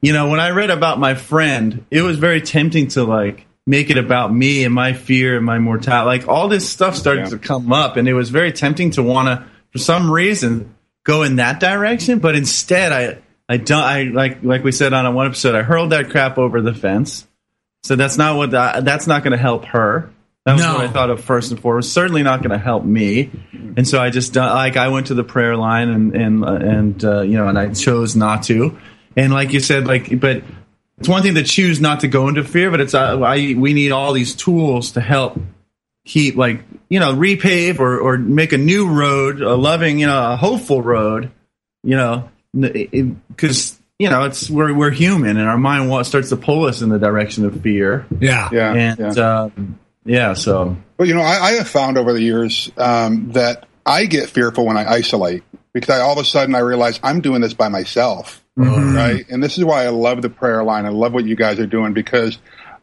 [0.00, 3.90] you know when I read about my friend, it was very tempting to like make
[3.90, 6.06] it about me and my fear and my mortality.
[6.20, 7.30] Like all this stuff started Yeah.
[7.30, 11.22] to come up, and it was very tempting to want to, for some reason, go
[11.22, 12.18] in that direction.
[12.18, 13.82] But instead, I I don't.
[13.82, 16.74] I like like we said on a one episode, I hurled that crap over the
[16.74, 17.26] fence.
[17.84, 20.10] So that's not what the, that's not going to help her.
[20.46, 20.74] That was No.
[20.74, 21.92] what I thought of first and foremost.
[21.92, 23.30] Certainly not going to help me.
[23.76, 26.52] And so I just uh, like I went to the prayer line and and uh,
[26.54, 28.76] and uh, you know and I chose not to.
[29.16, 30.42] And like you said, like but
[31.02, 33.72] it's one thing to choose not to go into fear, but it's uh, I we
[33.72, 35.36] need all these tools to help
[36.04, 40.32] keep like you know repave or or make a new road, a loving you know
[40.34, 41.32] a hopeful road.
[41.82, 43.78] You know because.
[43.98, 46.98] You know, it's we're we're human, and our mind starts to pull us in the
[46.98, 48.04] direction of fear.
[48.18, 48.48] Yeah.
[48.50, 49.22] Yeah, And yeah.
[49.22, 49.50] uh,
[50.04, 54.06] yeah, so Well, you know, I, I have found over the years um, that I
[54.06, 57.42] get fearful when I isolate because I, all of a sudden I realize I'm doing
[57.42, 59.24] this by myself, right?
[59.30, 60.86] And this is why I love the prayer line.
[60.86, 62.38] I love what you guys are doing because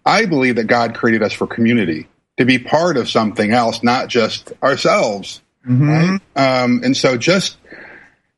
[0.05, 2.07] I believe that God created us for community
[2.37, 5.41] to be part of something else, not just ourselves,
[5.89, 6.19] right?
[6.35, 7.57] Um, and so just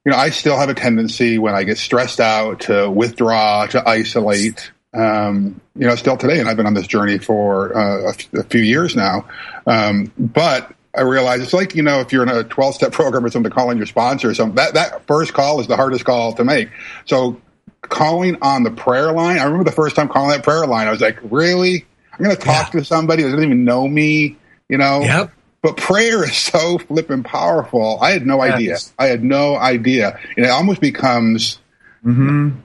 [0.05, 3.87] you know, I still have a tendency when I get stressed out to withdraw, to
[3.87, 4.71] isolate.
[4.93, 8.33] Um, you know, still today, and I've been on this journey for uh, a, f-
[8.33, 9.29] a few years now.
[9.65, 13.25] Um, but I realize it's like you know, if you're in a 12 step program
[13.25, 14.55] or something, calling your sponsor or something.
[14.55, 16.69] That that first call is the hardest call to make.
[17.05, 17.39] So
[17.81, 19.39] calling on the prayer line.
[19.39, 20.87] I remember the first time calling that prayer line.
[20.87, 21.85] I was like, really?
[22.13, 24.37] I'm going to talk to somebody that doesn't even know me.
[24.69, 25.01] You know.
[25.01, 25.31] Yep.
[25.63, 27.99] But prayer is so flipping powerful.
[28.01, 28.77] I had no idea.
[28.97, 30.19] I had no idea.
[30.35, 31.59] And it almost becomes,
[32.03, 32.57] Mm-hmm.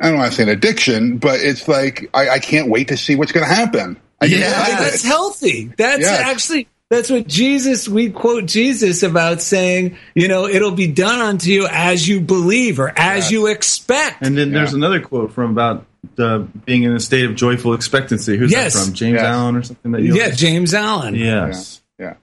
[0.00, 2.96] I don't want to say an addiction, but it's like, I, I can't wait to
[2.96, 4.00] see what's going to happen.
[4.20, 4.38] I Yeah,
[4.78, 5.72] that's healthy.
[5.76, 6.20] That's Yes.
[6.20, 7.88] actually that's what Jesus.
[7.88, 12.78] We quote Jesus about saying, you know, it'll be done unto you as you believe
[12.78, 13.30] or as Yes.
[13.32, 14.22] you expect.
[14.22, 14.76] And then there's Yeah.
[14.78, 15.84] another quote from about
[16.18, 18.36] uh, being in a state of joyful expectancy.
[18.36, 18.74] Who's Yes.
[18.74, 18.94] that from?
[18.94, 19.24] James Yes.
[19.24, 20.14] Allen or something that you?
[20.14, 21.16] yeah, James Allen.
[21.16, 21.80] Yes.
[21.98, 22.14] Yeah.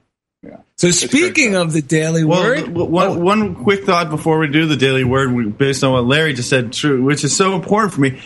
[0.42, 0.56] Yeah.
[0.76, 4.38] So great speaking of the daily Well, word, th- one, oh, one quick thought before
[4.38, 7.54] we do the daily word, based on what Larry just said, true, which is so
[7.54, 8.18] important for me.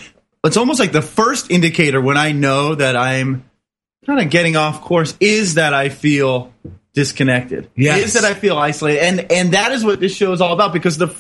[0.45, 3.43] It's almost like the first indicator when I know that I'm
[4.09, 6.53] kind of getting off course is that I feel
[6.95, 7.71] disconnected.
[7.77, 8.07] Yes.
[8.07, 10.73] Is that I feel isolated, and and that is what this show is all about
[10.73, 11.15] because the.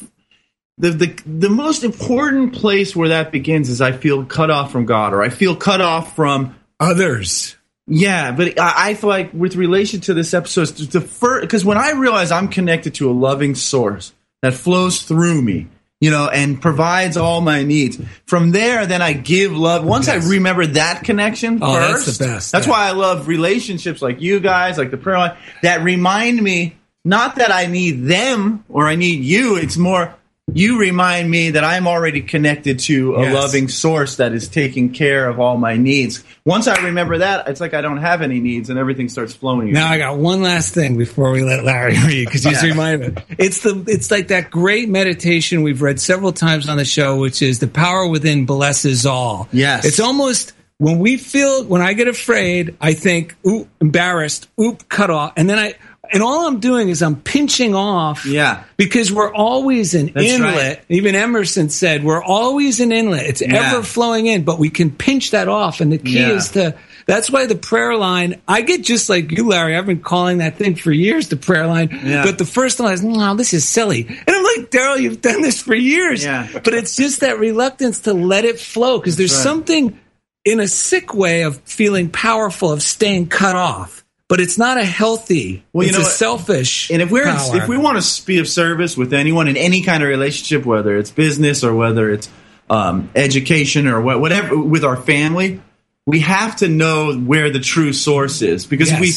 [0.80, 4.86] The, the the most important place where that begins is I feel cut off from
[4.86, 7.56] God or I feel cut off from others.
[7.88, 11.78] yeah, but I, I feel like with relation to this episode, the first because when
[11.78, 15.66] I realize I'm connected to a loving source that flows through me,
[16.00, 18.00] you know, and provides all my needs.
[18.26, 19.84] From there, then I give love.
[19.84, 22.72] Once I remember that connection Oh, that's first, the best, That's yeah.
[22.72, 27.36] why I love relationships like you guys, like the prayer line, that remind me not
[27.36, 29.56] that I need them or I need you.
[29.56, 30.14] It's more
[30.54, 33.34] you remind me that I'm already connected to a Yes.
[33.34, 36.24] loving source that is taking care of all my needs.
[36.44, 39.72] Once I remember that, it's like I don't have any needs and everything starts flowing.
[39.72, 43.22] Now I got one last thing before we let Larry read because he's reminded me.
[43.38, 47.42] It's the it's like that great meditation we've read several times on the show, which
[47.42, 49.48] is the power within blesses all.
[49.52, 49.84] Yes.
[49.84, 55.10] it's almost when we feel when I get afraid, I think, oop, embarrassed, oop, cut
[55.10, 55.74] off, and then I.
[56.12, 58.24] And all I'm doing is I'm pinching off.
[58.26, 58.64] Yeah.
[58.76, 60.54] Because we're always an That's inlet.
[60.54, 60.84] right.
[60.88, 63.26] Even Emerson said we're always an inlet.
[63.26, 63.72] It's Yeah.
[63.72, 65.80] ever flowing in, but we can pinch that off.
[65.80, 66.32] And the key Yeah.
[66.32, 66.74] is to
[67.06, 69.74] that's why the prayer line, I get just like you, Larry.
[69.74, 71.88] I've been calling that thing for years, the prayer line.
[72.04, 72.22] Yeah.
[72.22, 74.06] But the first time I was, no, this is silly.
[74.06, 76.22] And I'm like, Daryl, you've done this for years.
[76.22, 76.46] Yeah.
[76.52, 79.42] But it's just that reluctance to let it flow because there's right.
[79.42, 79.98] something
[80.44, 84.04] in a sick way of feeling powerful, of staying cut off.
[84.28, 86.90] But it's not a healthy, Well, you it's know a selfish.
[86.90, 87.56] And if we're power.
[87.56, 90.96] if we want to be of service with anyone in any kind of relationship, whether
[90.98, 92.28] it's business or whether it's
[92.68, 95.62] um, education or what, whatever, with our family,
[96.06, 99.12] we have to know where the true source is because if we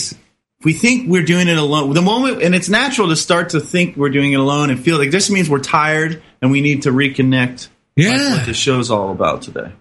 [0.64, 3.98] we think we're doing it alone, the moment and it's natural to start to think
[3.98, 6.92] we're doing it alone and feel like this means we're tired and we need to
[6.92, 7.68] reconnect.
[7.96, 8.18] Yeah.
[8.18, 9.72] That's what the show's all about today.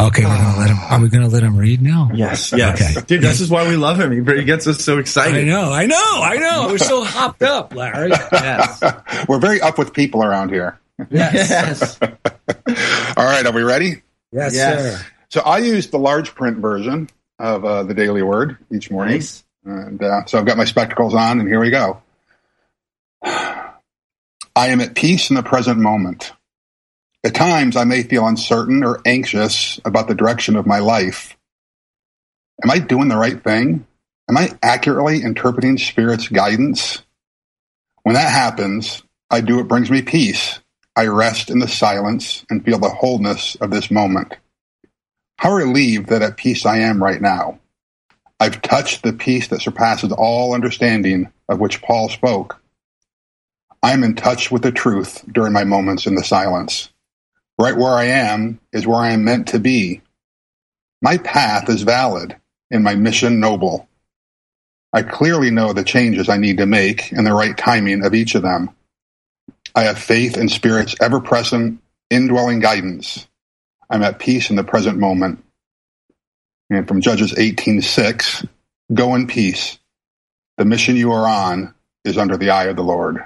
[0.00, 0.78] Okay, we're gonna let him.
[0.78, 2.10] Are we gonna let him read now?
[2.14, 3.20] Yes, yes, dude.
[3.22, 4.10] This is why we love him.
[4.26, 5.36] He gets us so excited.
[5.40, 6.68] I know, I know, I know.
[6.68, 8.10] We're so hopped up, Larry.
[8.32, 8.82] Yes,
[9.28, 10.78] We're very up with people around here.
[11.10, 11.98] yes.
[12.02, 14.02] All right, are we ready?
[14.32, 14.98] Yes, Yes.
[15.00, 15.06] sir.
[15.28, 19.14] So I use the large print version of uh, the Daily Word each morning.
[19.16, 19.44] Nice.
[19.64, 22.00] And uh, so I've got my spectacles on, and here we go.
[23.22, 23.68] I
[24.56, 26.32] am at peace in the present moment.
[27.22, 31.36] At times, I may feel uncertain or anxious about the direction of my life.
[32.64, 33.86] Am I doing the right thing?
[34.28, 37.02] Am I accurately interpreting Spirit's guidance?
[38.02, 40.60] When that happens, I do what brings me peace.
[40.96, 44.34] I rest in the silence and feel the wholeness of this moment.
[45.36, 47.58] How relieved that at peace I am right now.
[48.38, 52.60] I've touched the peace that surpasses all understanding of which Paul spoke.
[53.82, 56.89] I am in touch with the truth during my moments in the silence.
[57.60, 60.00] Right where I am is where I am meant to be.
[61.02, 62.34] My path is valid
[62.70, 63.86] and my mission noble.
[64.94, 68.34] I clearly know the changes I need to make and the right timing of each
[68.34, 68.70] of them.
[69.74, 73.26] I have faith in Spirit's ever present, indwelling guidance.
[73.90, 75.44] I'm at peace in the present moment.
[76.70, 78.46] And from Judges 18:6,
[78.94, 79.78] go in peace.
[80.56, 81.74] The mission you are on
[82.06, 83.22] is under the eye of the Lord.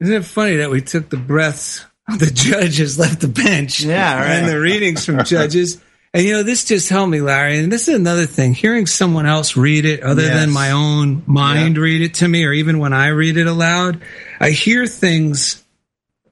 [0.00, 1.84] Isn't it funny that we took the breaths
[2.18, 3.80] the judges left the bench?
[3.80, 4.30] Yeah, right.
[4.30, 5.80] And the readings from judges.
[6.12, 7.58] And you know, this just helped me, Larry.
[7.58, 8.54] And this is another thing.
[8.54, 10.34] Hearing someone else read it other Yes.
[10.40, 14.00] than my own mind read it to me, or even when I read it aloud,
[14.38, 15.62] I hear things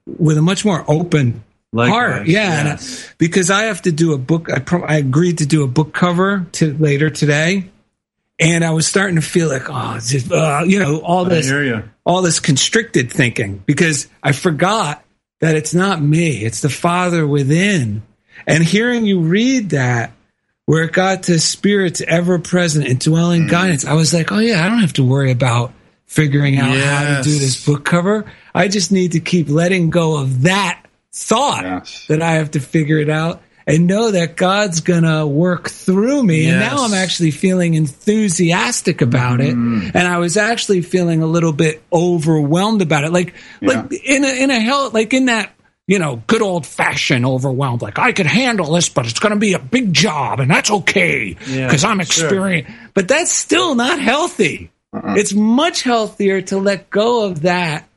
[0.05, 1.43] with a much more open
[1.73, 2.27] Likewise, heart.
[2.27, 2.59] Yeah.
[2.59, 2.79] and I-
[3.17, 4.49] because I have to do a book.
[4.53, 7.69] I, pro- I agreed to do a book cover to later today.
[8.39, 11.51] And I was starting to feel like, oh, just, uh, you know, all this
[12.05, 15.02] all this constricted thinking because I forgot
[15.43, 18.01] that it's not me, it's the Father within.
[18.47, 20.13] And hearing you read that,
[20.65, 23.49] where it got to spirits ever present and dwelling Mm.
[23.49, 25.73] guidance, I was like, oh yeah, I don't have to worry about
[26.05, 28.23] figuring out how to do this book cover.
[28.55, 30.79] I just need to keep letting go of that
[31.11, 32.05] thought Yes.
[32.07, 36.47] that I have to figure it out and know that God's gonna work through me.
[36.49, 39.55] And now I'm actually feeling enthusiastic about it.
[39.55, 39.91] Mm.
[39.93, 43.11] And I was actually feeling a little bit overwhelmed about it.
[43.11, 45.53] Like, like in a, in a hell, like in that,
[45.87, 47.81] you know, good old fashioned overwhelmed.
[47.81, 50.71] Like I could handle this, but it's going to be a big job and that's
[50.71, 52.25] okay Yeah, because I'm sure.
[52.27, 52.71] experienced.
[52.93, 54.71] But that's still not healthy.
[54.93, 57.89] It's much healthier to let go of that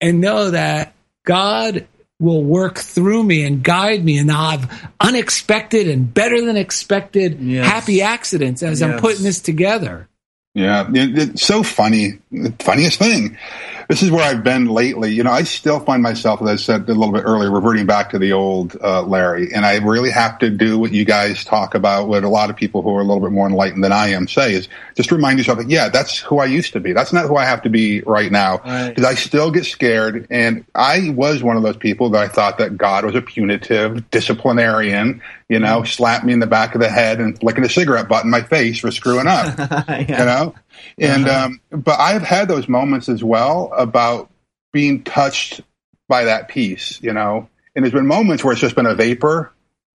[0.00, 0.92] and know that
[1.24, 1.86] God
[2.20, 7.40] will work through me and guide me and I'll have unexpected and better than expected
[7.40, 7.66] Yes.
[7.66, 10.08] happy accidents as I'm putting this together.
[10.54, 12.18] Yeah, it, it's so funny.
[12.32, 13.38] The funniest thing.
[13.88, 15.12] This is where I've been lately.
[15.12, 18.10] You know, I still find myself, as I said a little bit earlier, reverting back
[18.10, 19.54] to the old uh, Larry.
[19.54, 22.56] And I really have to do what you guys talk about, what a lot of
[22.56, 25.38] people who are a little bit more enlightened than I am say is just remind
[25.38, 26.92] yourself, that, yeah, that's who I used to be.
[26.92, 28.58] That's not who I have to be right now.
[28.58, 28.88] Right.
[28.88, 30.26] Because I still get scared.
[30.28, 34.10] And I was one of those people that I thought that God was a punitive
[34.10, 38.08] disciplinarian, you know, slap me in the back of the head and flicking a cigarette
[38.08, 39.58] butt in my face for screwing up
[40.00, 40.54] you know?
[40.98, 44.30] And um but i've had those moments as well about
[44.72, 45.60] being touched
[46.08, 47.48] by that piece you know?
[47.74, 49.52] And there's been moments where it's just been a vapor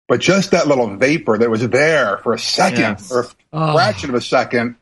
[0.07, 3.11] but just that little vapor that was there for a second Yes.
[3.11, 3.73] or a Oh.
[3.73, 4.75] fraction of a second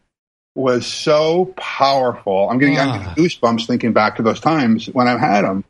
[0.56, 2.50] was so powerful.
[2.50, 2.98] I'm getting, I'm Ah.
[3.16, 5.64] getting goosebumps thinking back to those times when i've had them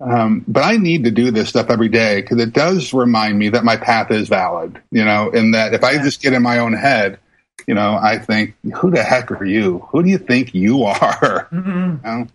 [0.00, 3.50] um, but I need to do this stuff every day because it does remind me
[3.50, 6.58] that my path is valid, you know, and that if I just get in my
[6.58, 7.18] own head,
[7.66, 9.86] you know, I think, who the heck are you?
[9.90, 11.48] Who do you think you are?
[11.50, 12.28] You know?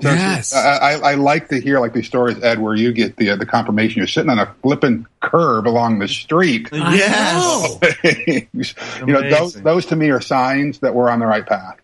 [0.00, 0.54] So Yes.
[0.54, 3.36] I, I, I like to hear like these stories, Ed, where you get the uh,
[3.36, 6.70] the confirmation you're sitting on a flipping curb along the street.
[6.72, 7.78] Yes.
[7.78, 7.90] know.
[9.06, 11.81] you know, those those to me are signs that we're on the right path.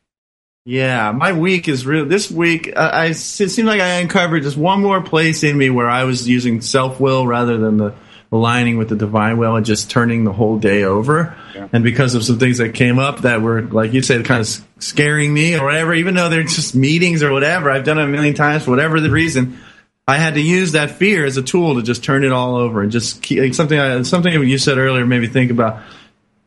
[0.64, 2.04] Yeah, my week is real.
[2.04, 5.70] This week, I, I it seemed like I uncovered just one more place in me
[5.70, 7.94] where I was using self will rather than the
[8.30, 11.36] aligning with the divine will and just turning the whole day over.
[11.72, 14.66] And because of some things that came up that were, like you said, kind of
[14.78, 18.08] scaring me or whatever, even though they're just meetings or whatever, I've done it a
[18.08, 19.58] million times for whatever the reason.
[20.06, 22.82] I had to use that fear as a tool to just turn it all over
[22.82, 23.78] and just keep like something.
[23.78, 25.82] I, something you said earlier made me think about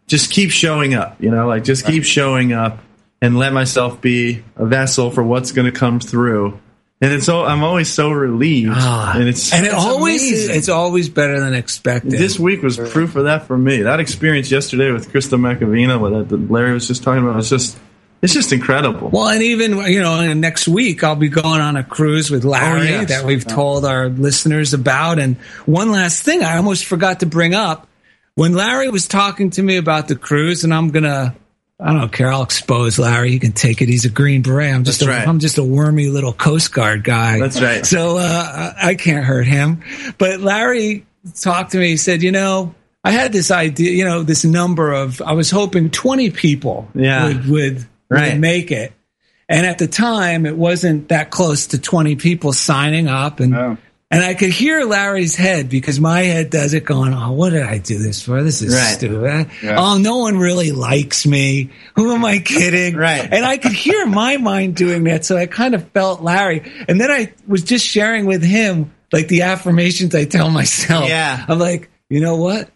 [0.08, 2.80] just keep showing up, you know, like just keep showing up
[3.22, 6.60] and let myself be a vessel for what's going to come through.
[7.04, 9.14] And it's so I'm always so relieved, Ah.
[9.18, 10.56] and it's and it it's always amazing.
[10.56, 12.12] it's always better than expected.
[12.12, 13.82] This week was proof of that for me.
[13.82, 17.76] That experience yesterday with Krista McAvina, what Larry was just talking about, was just
[18.22, 19.10] it's just incredible.
[19.10, 22.44] Well, and even you know, and next week I'll be going on a cruise with
[22.46, 23.10] Larry Oh, yes.
[23.10, 25.18] that we've told our listeners about.
[25.18, 27.88] And one last thing I almost forgot to bring up
[28.36, 31.34] when Larry was talking to me about the cruise, and I'm gonna.
[31.84, 32.32] I don't care.
[32.32, 33.32] I'll expose Larry.
[33.32, 33.90] You can take it.
[33.90, 34.74] He's a green beret.
[34.74, 35.28] I'm just That's a, right.
[35.28, 37.40] I'm just a wormy little Coast Guard guy.
[37.40, 37.84] That's right.
[37.86, 39.82] So uh, I I can't hurt him.
[40.20, 41.06] But Larry
[41.42, 41.88] talked to me.
[41.90, 43.92] He said, "You know, I had this idea.
[43.94, 45.22] You know, this number of.
[45.24, 47.28] I was hoping 20 people Yeah.
[47.28, 48.34] would would, Right.
[48.34, 48.94] would make it.
[49.50, 53.40] And at the time, it wasn't that close to 20 people signing up.
[53.42, 53.78] And, Oh.
[54.12, 57.64] And I could hear Larry's head because my head does it going, Oh, what did
[57.64, 58.44] I do this for?
[58.44, 58.94] This is Right.
[58.98, 59.50] stupid.
[59.64, 59.76] Yeah.
[59.80, 61.70] Oh, no one really likes me.
[61.96, 62.96] Who am I kidding?
[62.98, 63.28] Right.
[63.32, 65.24] And I could hear my mind doing that.
[65.26, 66.70] So I kind of felt Larry.
[66.90, 71.08] And then I was just sharing with him, like the affirmations I tell myself.
[71.08, 71.46] Yeah.
[71.48, 72.70] I'm like, you know what?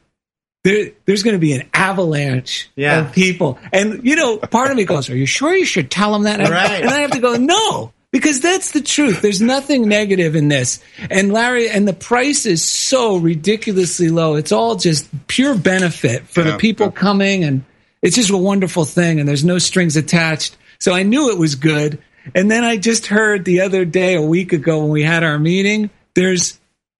[0.63, 3.01] There, there's going to be an avalanche Yeah.
[3.05, 3.59] of people.
[3.71, 6.39] And, you know, part of me goes, Are you sure you should tell them that?
[6.39, 6.81] Right.
[6.81, 9.21] and I have to go, No, because that's the truth.
[9.21, 10.79] There's nothing negative in this.
[11.09, 14.35] And Larry, and the price is so ridiculously low.
[14.35, 16.57] It's all just pure benefit for the Yeah.
[16.57, 17.43] people coming.
[17.43, 17.65] And
[18.01, 19.19] it's just a wonderful thing.
[19.19, 20.55] And there's no strings attached.
[20.79, 21.97] So I knew it was good.
[22.33, 25.37] And then I just heard the other day, a week ago, when we had our
[25.37, 26.57] meeting, there's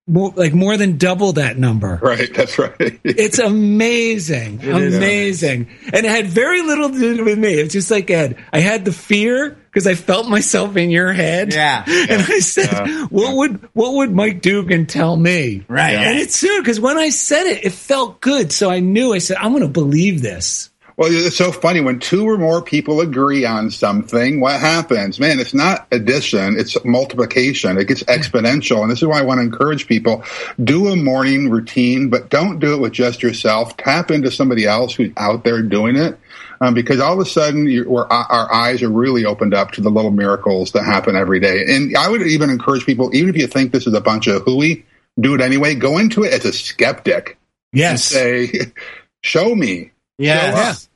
[0.07, 1.99] more, like more than double that number.
[2.01, 2.75] Right, that's right.
[3.03, 7.53] It's amazing, is amazing, and it had very little to do with me.
[7.53, 8.37] It's just like Ed.
[8.53, 11.53] I had the fear because I felt myself in your head.
[11.53, 11.83] Yeah.
[11.87, 15.95] and I said, "What would what would Mike Dugan tell me?" Right.
[15.95, 18.51] and it's true because when I said it, it felt good.
[18.51, 19.13] So I knew.
[19.13, 22.61] I said, "I'm going to believe this." Well, it's so funny when two or more
[22.61, 24.39] people agree on something.
[24.39, 25.41] What happens, man?
[25.41, 27.77] It's not addition; it's multiplication.
[27.77, 30.23] It gets exponential, and this is why I want to encourage people:
[30.63, 33.75] do a morning routine, but don't do it with just yourself.
[33.75, 36.17] Tap into somebody else who's out there doing it,
[36.61, 39.81] um, because all of a sudden, you we're, our eyes are really opened up to
[39.81, 41.65] the little miracles that happen every day.
[41.67, 44.43] And I would even encourage people, even if you think this is a bunch of
[44.43, 44.85] hooey,
[45.19, 45.75] do it anyway.
[45.75, 47.37] Go into it as a skeptic
[47.73, 48.05] Yes.
[48.05, 48.71] say,
[49.21, 50.89] "Show me." Yes.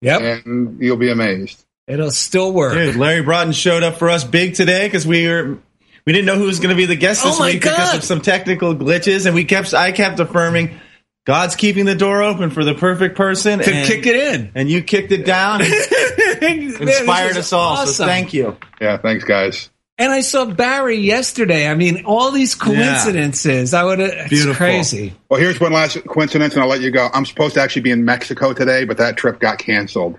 [0.00, 0.20] Yep.
[0.46, 1.64] and you'll be amazed.
[1.86, 2.74] It'll still work.
[2.74, 5.58] Dude, Larry Broughton showed up for us big today because we were
[6.04, 7.94] we didn't know who was going to be the guest this Oh my week because
[7.94, 10.78] of some technical glitches, and we kept I kept affirming
[11.24, 14.52] God's keeping the door open for the perfect person to and, kick it in.
[14.54, 17.86] and you kicked it down, and Man, inspired is us all.
[17.86, 18.56] So thank you.
[18.80, 19.70] Yeah, thanks, guys.
[20.00, 21.68] And I saw Barry yesterday.
[21.68, 23.74] I mean, all these coincidences.
[23.74, 24.10] I would have.
[24.10, 24.54] It's Beautiful.
[24.54, 25.12] crazy.
[25.28, 27.08] Well, here's one last coincidence, and I'll let you go.
[27.12, 30.16] I'm supposed to actually be in Mexico today, but that trip got canceled.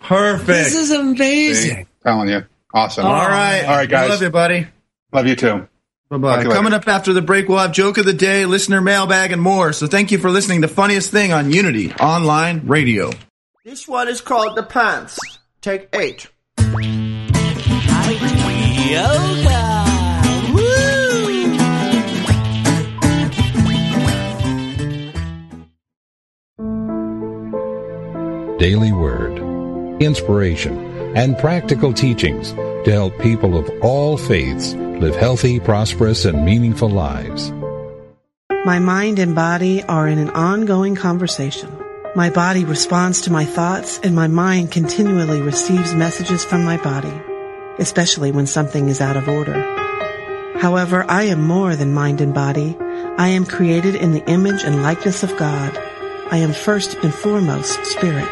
[0.00, 0.46] Perfect.
[0.46, 0.96] This is See?
[0.98, 1.86] amazing.
[2.02, 3.04] Telling you, awesome.
[3.04, 4.08] all right, all right, guys.
[4.08, 4.66] Love you, buddy.
[5.12, 5.68] Love you too.
[6.08, 6.42] Bye bye.
[6.42, 6.76] to Coming later.
[6.76, 9.74] up after the break, we'll have joke of the day, listener mailbag, and more.
[9.74, 10.62] So thank you for listening.
[10.62, 13.10] to The funniest thing on Unity Online Radio.
[13.66, 15.18] This one is called the pants.
[15.60, 16.26] Take eight.
[28.58, 29.38] Daily Word,
[30.02, 30.76] inspiration,
[31.16, 37.52] and practical teachings to help people of all faiths live healthy, prosperous, and meaningful lives.
[38.64, 41.70] My mind and body are in an ongoing conversation.
[42.14, 47.12] My body responds to my thoughts and my mind continually receives messages from my body,
[47.80, 49.60] especially when something is out of order.
[50.60, 52.76] However, I am more than mind and body.
[53.16, 55.76] I am created in the image and likeness of God.
[56.30, 58.28] I am first and foremost spirit.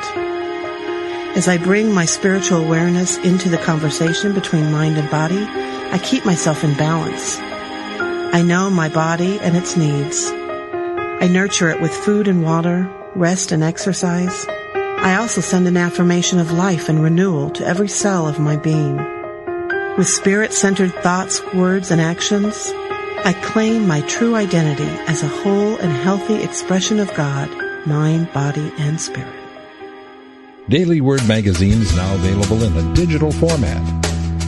[1.37, 6.25] As I bring my spiritual awareness into the conversation between mind and body, I keep
[6.27, 7.39] myself in balance.
[8.35, 10.31] I know my body and its needs.
[10.31, 14.47] I nurture it with food and water, rest and exercise.
[15.01, 19.18] I also send an affirmation of life and renewal to every cell of my being.
[19.99, 22.73] With spirit-centered thoughts, words, and actions,
[23.25, 27.51] I claim my true identity as a whole and healthy expression of God,
[27.85, 29.35] mind, body, and spirit.
[30.69, 33.83] Daily Word magazine is now available in a digital format.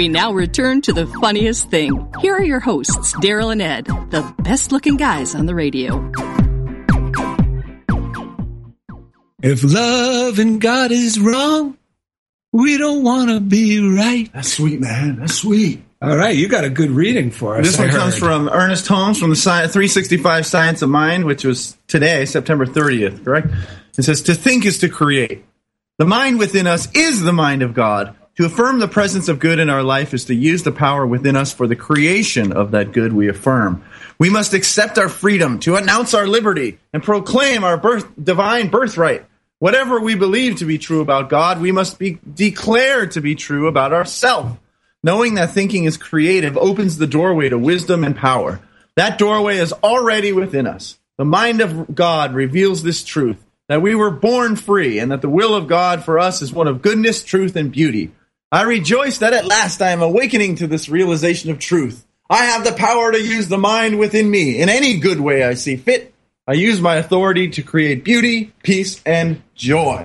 [0.00, 2.10] We now return to the funniest thing.
[2.22, 6.10] Here are your hosts, Daryl and Ed, the best looking guys on the radio.
[9.42, 11.76] If love and God is wrong,
[12.50, 14.32] we don't want to be right.
[14.32, 15.16] That's sweet, man.
[15.16, 15.82] That's sweet.
[16.00, 17.66] All right, you got a good reading for us.
[17.66, 18.20] This I one comes heard.
[18.20, 23.22] from Ernest Holmes from the Sci- 365 Science of Mind, which was today, September 30th,
[23.22, 23.48] correct?
[23.98, 25.44] It says, To think is to create.
[25.98, 28.16] The mind within us is the mind of God.
[28.40, 31.36] To affirm the presence of good in our life is to use the power within
[31.36, 33.84] us for the creation of that good we affirm.
[34.18, 39.26] We must accept our freedom to announce our liberty and proclaim our birth, divine birthright.
[39.58, 43.68] Whatever we believe to be true about God, we must be declared to be true
[43.68, 44.58] about ourselves.
[45.04, 48.58] Knowing that thinking is creative opens the doorway to wisdom and power.
[48.96, 50.98] That doorway is already within us.
[51.18, 55.28] The mind of God reveals this truth that we were born free and that the
[55.28, 58.12] will of God for us is one of goodness, truth, and beauty.
[58.52, 62.04] I rejoice that at last I am awakening to this realization of truth.
[62.28, 65.54] I have the power to use the mind within me in any good way I
[65.54, 66.12] see fit.
[66.48, 70.04] I use my authority to create beauty, peace, and joy.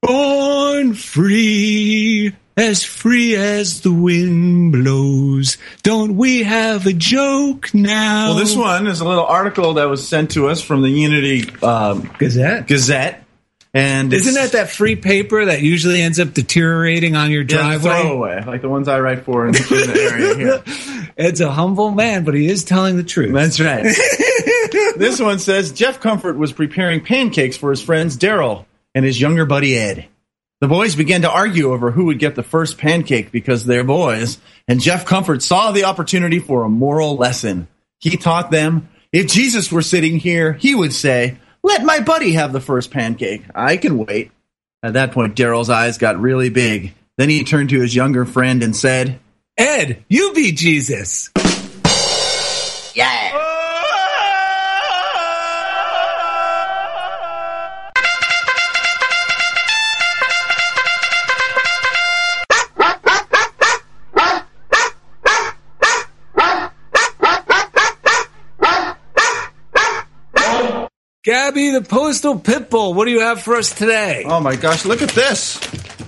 [0.00, 5.58] Born free, as free as the wind blows.
[5.82, 8.28] Don't we have a joke now?
[8.28, 11.50] Well, this one is a little article that was sent to us from the Unity
[11.62, 12.66] um, Gazette.
[12.66, 13.23] Gazette,
[13.74, 18.02] and Isn't that that free paper that usually ends up deteriorating on your yeah, driveway?
[18.02, 21.00] throwaway, like the ones I write for in the, in the area here?
[21.16, 23.32] It's a humble man, but he is telling the truth.
[23.32, 23.84] That's right.
[24.96, 28.64] this one says Jeff Comfort was preparing pancakes for his friends Daryl
[28.96, 30.08] and his younger buddy Ed.
[30.60, 34.38] The boys began to argue over who would get the first pancake because they're boys,
[34.66, 37.68] and Jeff Comfort saw the opportunity for a moral lesson.
[38.00, 42.52] He taught them if Jesus were sitting here, he would say, Let my buddy have
[42.52, 43.42] the first pancake.
[43.54, 44.30] I can wait.
[44.82, 46.92] At that point, Daryl's eyes got really big.
[47.16, 49.18] Then he turned to his younger friend and said,
[49.56, 51.30] Ed, you be Jesus.
[71.34, 72.94] Gabby, the postal pitbull.
[72.94, 74.22] What do you have for us today?
[74.24, 75.58] Oh my gosh, look at this.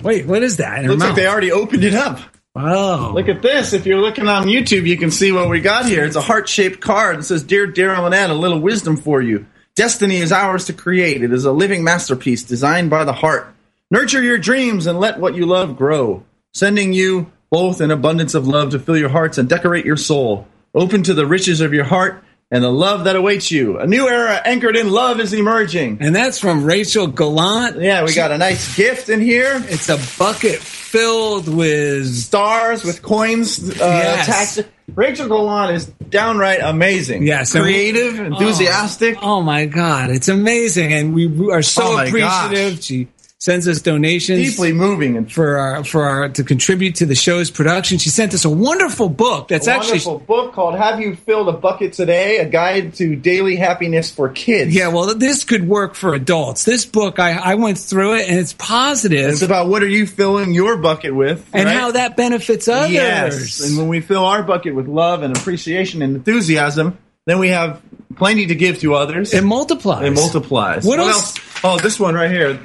[0.01, 0.85] Wait, what is that?
[0.85, 2.21] Looks like they already opened it up.
[2.55, 3.11] Wow.
[3.11, 3.73] Look at this.
[3.73, 6.05] If you're looking on YouTube, you can see what we got here.
[6.05, 7.19] It's a heart shaped card.
[7.19, 9.45] It says, Dear Daryl and Ed, a little wisdom for you.
[9.75, 11.21] Destiny is ours to create.
[11.21, 13.53] It is a living masterpiece designed by the heart.
[13.91, 16.23] Nurture your dreams and let what you love grow.
[16.53, 20.47] Sending you both an abundance of love to fill your hearts and decorate your soul.
[20.73, 23.77] Open to the riches of your heart and the love that awaits you.
[23.77, 25.97] A new era anchored in love is emerging.
[25.99, 27.81] And that's from Rachel Gallant.
[27.81, 29.61] Yeah, we got a nice gift in here.
[29.67, 34.57] It's a bucket filled with stars with coins uh, Yes.
[34.57, 34.69] attached.
[34.95, 37.23] Rachel Golan is downright amazing.
[37.23, 39.17] Yes, creative, enthusiastic.
[39.21, 42.81] Oh, my God, it's amazing, and we are so Oh, appreciative.
[42.81, 43.09] She
[43.39, 47.51] sends us donations, Deeply moving and for our for our to contribute to the show's
[47.51, 47.97] production.
[47.99, 51.15] She sent us a wonderful book that's actually a actually wonderful book called "Have You
[51.15, 54.73] Filled a Bucket Today?" A guide to daily happiness for kids.
[54.73, 54.87] yeah.
[54.87, 56.63] Well, this could work for adults.
[56.63, 60.07] This book, I I went through it, and it's positive, it's about what are you
[60.07, 61.75] filling your bucket with, and right?
[61.75, 62.91] how that benefits others.
[62.91, 67.49] Yes, and when we fill our bucket with love and appreciation and enthusiasm, then we
[67.49, 67.81] have
[68.15, 69.33] plenty to give to others.
[69.33, 70.05] It multiplies.
[70.05, 70.85] It multiplies.
[70.85, 71.35] What else?
[71.63, 72.59] Oh, this one right here.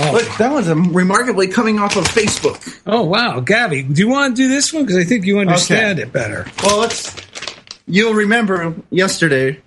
[0.00, 0.12] Oh.
[0.12, 2.80] Look, that one's remarkably coming off of Facebook.
[2.86, 5.98] Oh wow, Gabby, do you want to do this one because I think you understand
[5.98, 6.46] it better?
[6.62, 7.16] Well, let's.
[7.86, 9.60] You'll remember yesterday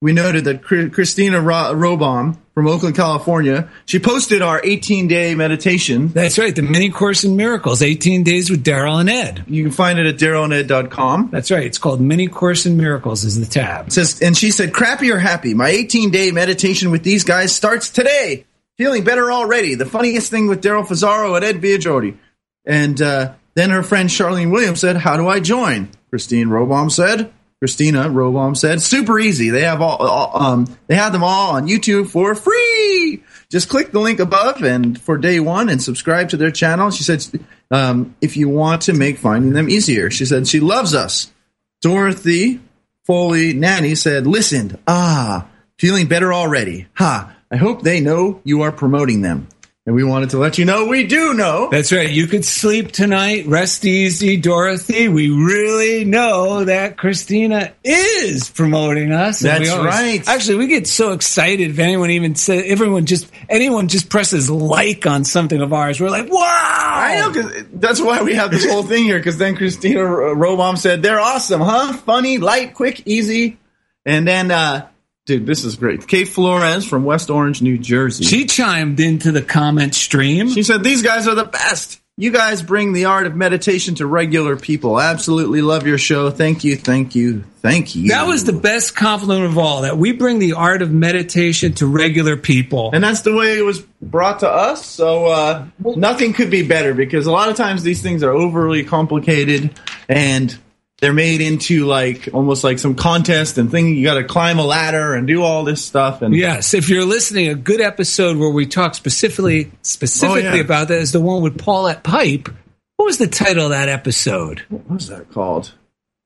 [0.00, 6.08] we noted that Christina Ro- Robom from Oakland, California, she posted our 18 day meditation.
[6.08, 9.44] That's right, the mini course in miracles, 18 days with Daryl and Ed.
[9.46, 11.30] You can find it at darylanded.com.
[11.30, 13.88] That's right, it's called Mini Course in Miracles is the tab.
[13.88, 15.54] It says, and she said, "Crappy or happy?
[15.54, 18.44] My 18 day meditation with these guys starts today.
[18.78, 19.74] Feeling better already.
[19.74, 22.16] The funniest thing with Daryl Fusaro and Ed Biagiordi."
[22.64, 27.32] And uh, then her friend Charlene Williams said, "How do I join?" Christine Robom said.
[27.60, 29.50] Christina Robom said, "Super easy.
[29.50, 33.22] They have all, all um, they have them all on YouTube for free.
[33.50, 37.02] Just click the link above and for day one and subscribe to their channel." She
[37.02, 37.26] said,
[37.70, 41.32] um, "If you want to make finding them easier," she said, "She loves us."
[41.80, 42.60] Dorothy
[43.08, 44.78] Foley Nanny said, Listened.
[44.86, 45.48] Ah,
[45.78, 46.88] feeling better already.
[46.96, 47.34] Ha.
[47.50, 49.48] I hope they know you are promoting them.
[49.86, 51.70] And we wanted to let you know we do know.
[51.70, 52.10] That's right.
[52.10, 55.08] You could sleep tonight, rest easy, Dorothy.
[55.08, 59.40] We really know that Christina is promoting us.
[59.40, 60.28] That's always- right.
[60.28, 65.06] Actually, we get so excited if anyone even says, everyone just, anyone just presses like
[65.06, 65.98] on something of ours.
[66.02, 66.42] We're like, wow!
[66.42, 69.16] I know, because that's why we have this whole thing here.
[69.18, 71.94] Because then Christina Robom said, "They're awesome, huh?
[71.94, 73.56] Funny, light, quick, easy."
[74.04, 74.88] And then, uh,
[75.28, 76.08] dude, this is great.
[76.08, 78.24] Kate Flores from West Orange, New Jersey.
[78.24, 80.48] She chimed into the comment stream.
[80.48, 82.00] She said, These guys are the best.
[82.16, 85.00] You guys bring the art of meditation to regular people.
[85.00, 86.30] Absolutely love your show.
[86.30, 88.08] Thank you, thank you, thank you.
[88.08, 91.86] That was the best compliment of all, that we bring the art of meditation to
[91.86, 92.90] regular people.
[92.92, 94.84] and that's the way it was brought to us.
[94.84, 98.82] So uh, nothing could be better because a lot of times these things are overly
[98.82, 100.58] complicated and
[101.00, 103.94] they're made into like almost like some contest and thing.
[103.94, 106.22] You got to climb a ladder and do all this stuff.
[106.22, 110.60] And Yes, if you're listening, a good episode where we talk specifically specifically Oh, yeah.
[110.60, 112.48] about that is the one with Paulette Pipe.
[112.96, 114.64] What was the title of that episode?
[114.68, 115.72] what was that called?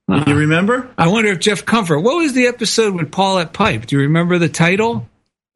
[0.08, 0.90] Do you remember?
[0.98, 2.00] I wonder if Jeff Comfort.
[2.00, 3.86] What was the episode with Paulette Pipe?
[3.86, 5.08] Do you remember the title?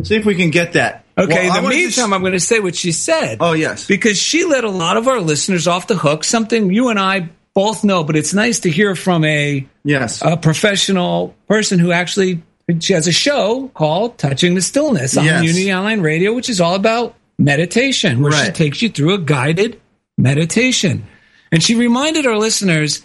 [0.02, 1.04] See if we can get that.
[1.18, 3.38] Okay, Well, in the meantime, sh- I'm going to say what she said.
[3.40, 3.86] Oh yes.
[3.86, 6.22] because she let a lot of our listeners off the hook.
[6.22, 10.20] Something you and I both know, but it's nice to hear from a Yes.
[10.22, 12.42] a professional person who actually
[12.80, 15.42] she has a show called Touching the Stillness on Yes.
[15.42, 19.80] Unity Online Radio, which is all about meditation, where she takes you through a guided
[20.18, 21.06] meditation.
[21.50, 23.02] And she reminded our listeners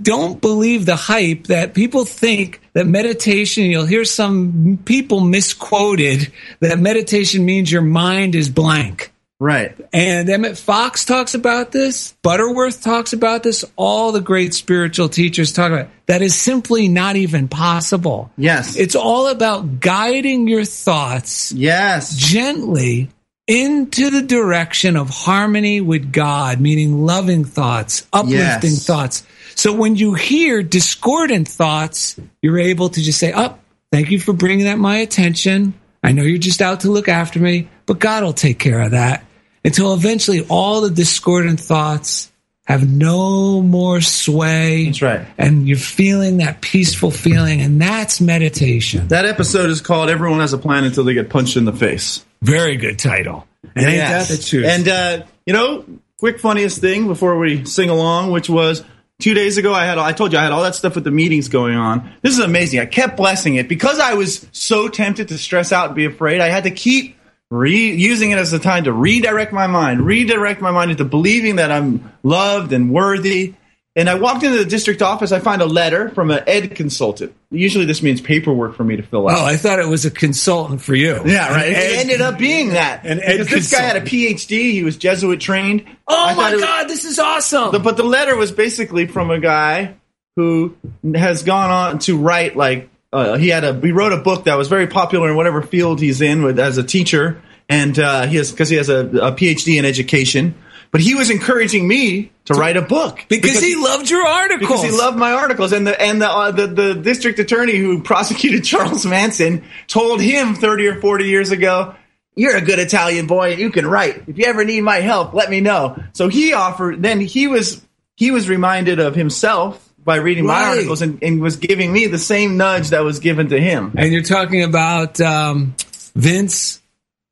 [0.00, 6.78] don't believe the hype that people think that meditation, you'll hear some people misquoted that
[6.78, 9.11] meditation means your mind is blank.
[9.42, 9.74] Right.
[9.92, 12.12] And Emmett Fox talks about this.
[12.22, 13.64] Butterworth talks about this.
[13.74, 15.90] All the great spiritual teachers talk about it.
[16.06, 18.30] that is simply not even possible.
[18.36, 18.76] Yes.
[18.76, 22.14] It's all about guiding your thoughts yes.
[22.14, 23.10] gently
[23.48, 28.86] into the direction of harmony with God, meaning loving thoughts, uplifting Yes.
[28.86, 29.26] thoughts.
[29.56, 33.58] So when you hear discordant thoughts, you're able to just say, Oh,
[33.90, 35.74] thank you for bringing that my attention.
[36.00, 38.92] I know you're just out to look after me, but God will take care of
[38.92, 39.24] that
[39.64, 42.30] until eventually all the discordant thoughts
[42.64, 44.86] have no more sway.
[44.86, 45.26] That's right.
[45.36, 49.08] And you're feeling that peaceful feeling, and that's meditation.
[49.08, 52.24] That episode is called "Everyone Has a Plan Until They Get Punched in the Face."
[52.40, 53.46] Very good title.
[53.74, 54.66] And ain't that the truth?
[54.66, 55.84] And uh, you know,
[56.18, 58.84] quick funniest thing before we sing along, which was
[59.20, 59.74] two days ago.
[59.74, 62.12] I had I told you I had all that stuff with the meetings going on.
[62.22, 62.80] This is amazing.
[62.80, 66.40] I kept blessing it because I was so tempted to stress out and be afraid.
[66.40, 67.16] I had to keep
[67.52, 71.56] re- using it as a time to redirect my mind, redirect my mind into believing
[71.56, 73.54] that I'm loved and worthy.
[73.94, 75.32] And I walked into the district office.
[75.32, 77.34] I find a letter from an ed consultant.
[77.50, 79.36] Usually, this means paperwork for me to fill out.
[79.38, 81.20] Oh, I thought it was a consultant for you.
[81.26, 81.66] Yeah, right.
[81.68, 83.04] An ed- it ended up being that.
[83.04, 84.72] An ed because this guy had a PhD.
[84.72, 85.84] He was Jesuit trained.
[86.08, 87.72] Oh I my it was- God, this is awesome.
[87.72, 89.96] the- but the letter was basically from a guy
[90.36, 90.74] who
[91.14, 94.56] has gone on to write like uh, he had a he wrote a book that
[94.56, 98.36] was very popular in whatever field he's in with as a teacher, and uh, he
[98.36, 100.54] has because he has a, a PhD in education.
[100.90, 104.68] But he was encouraging me to write a book because, he loved your articles.
[104.68, 108.02] because he loved my articles, and the and the, uh, the the district attorney who
[108.02, 111.94] prosecuted Charles Manson told him thirty or forty years ago,
[112.34, 114.24] "You're a good Italian boy, and you can write.
[114.26, 117.02] If you ever need my help, let me know." So he offered.
[117.02, 117.82] Then he was
[118.14, 122.18] he was reminded of himself by reading my articles, and, and was giving me the
[122.18, 123.92] same nudge that was given to him.
[123.96, 125.74] And you're talking about um,
[126.14, 126.80] Vince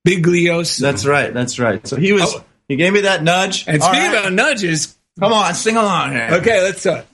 [0.06, 0.80] Bugliosi.
[0.80, 1.32] That's right.
[1.32, 1.86] That's right.
[1.86, 2.22] So he was.
[2.26, 2.44] Oh.
[2.68, 3.66] He gave me that nudge.
[3.66, 4.20] and All speaking right.
[4.20, 6.28] about nudges, come on, sing along here.
[6.32, 6.84] okay, let's.
[6.86, 7.04] Uh,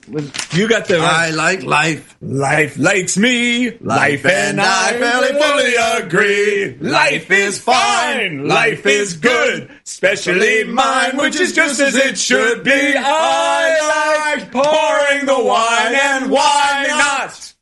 [0.53, 2.15] you got the I like life.
[2.21, 3.77] life likes me.
[3.79, 6.77] Life and I fairly fully agree.
[6.79, 8.47] Life is fine.
[8.47, 9.69] Life is good.
[9.85, 12.71] Especially mine, which is just as it should be.
[12.97, 17.53] I like pouring the wine, and why not?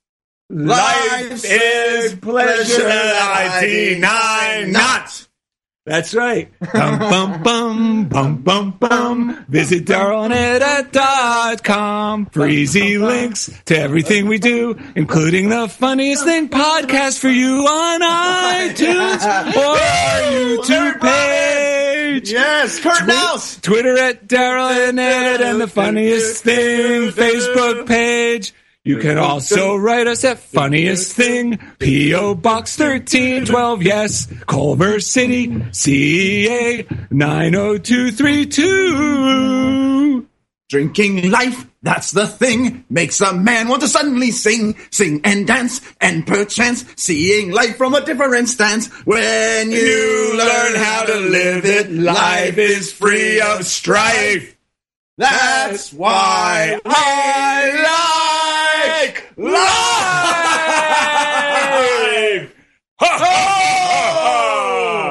[0.49, 5.27] Life is pleasure, I deny not.
[5.85, 6.51] That's right.
[6.73, 9.45] Bum, bum, bum, bum, bum, bum.
[9.47, 17.29] Visit darylanded.com for easy links to everything we do, including the funniest thing podcast for
[17.29, 19.23] you on iTunes
[19.55, 22.31] or our YouTube page.
[22.31, 23.59] Yes, Kurt Mouse.
[23.61, 28.55] Twitter at Daryl and Ed and the funniest thing Facebook page.
[28.85, 35.59] You can also write us at funniest thing PO Box thirteen twelve yes Culver City
[35.71, 40.27] CA nine zero two three two.
[40.69, 45.81] Drinking life, that's the thing, makes a man want to suddenly sing, sing and dance,
[45.99, 48.87] and perchance seeing life from a different stance.
[49.03, 54.55] When you learn how to live it, life is free of strife.
[55.17, 58.24] That's why I like
[59.37, 59.55] life.
[62.97, 64.31] Ha, ha, ha, ha.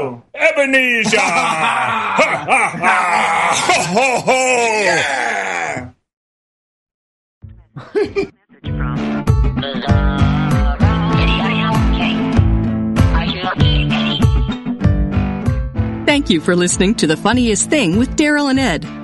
[0.00, 0.22] Oh!
[0.34, 1.18] Ebenezer.
[1.18, 2.96] Ha, ha, ha.
[3.66, 4.34] Ho, ho, ho.
[16.06, 19.03] Thank you for listening to The Funniest Thing with Daryl and Ed.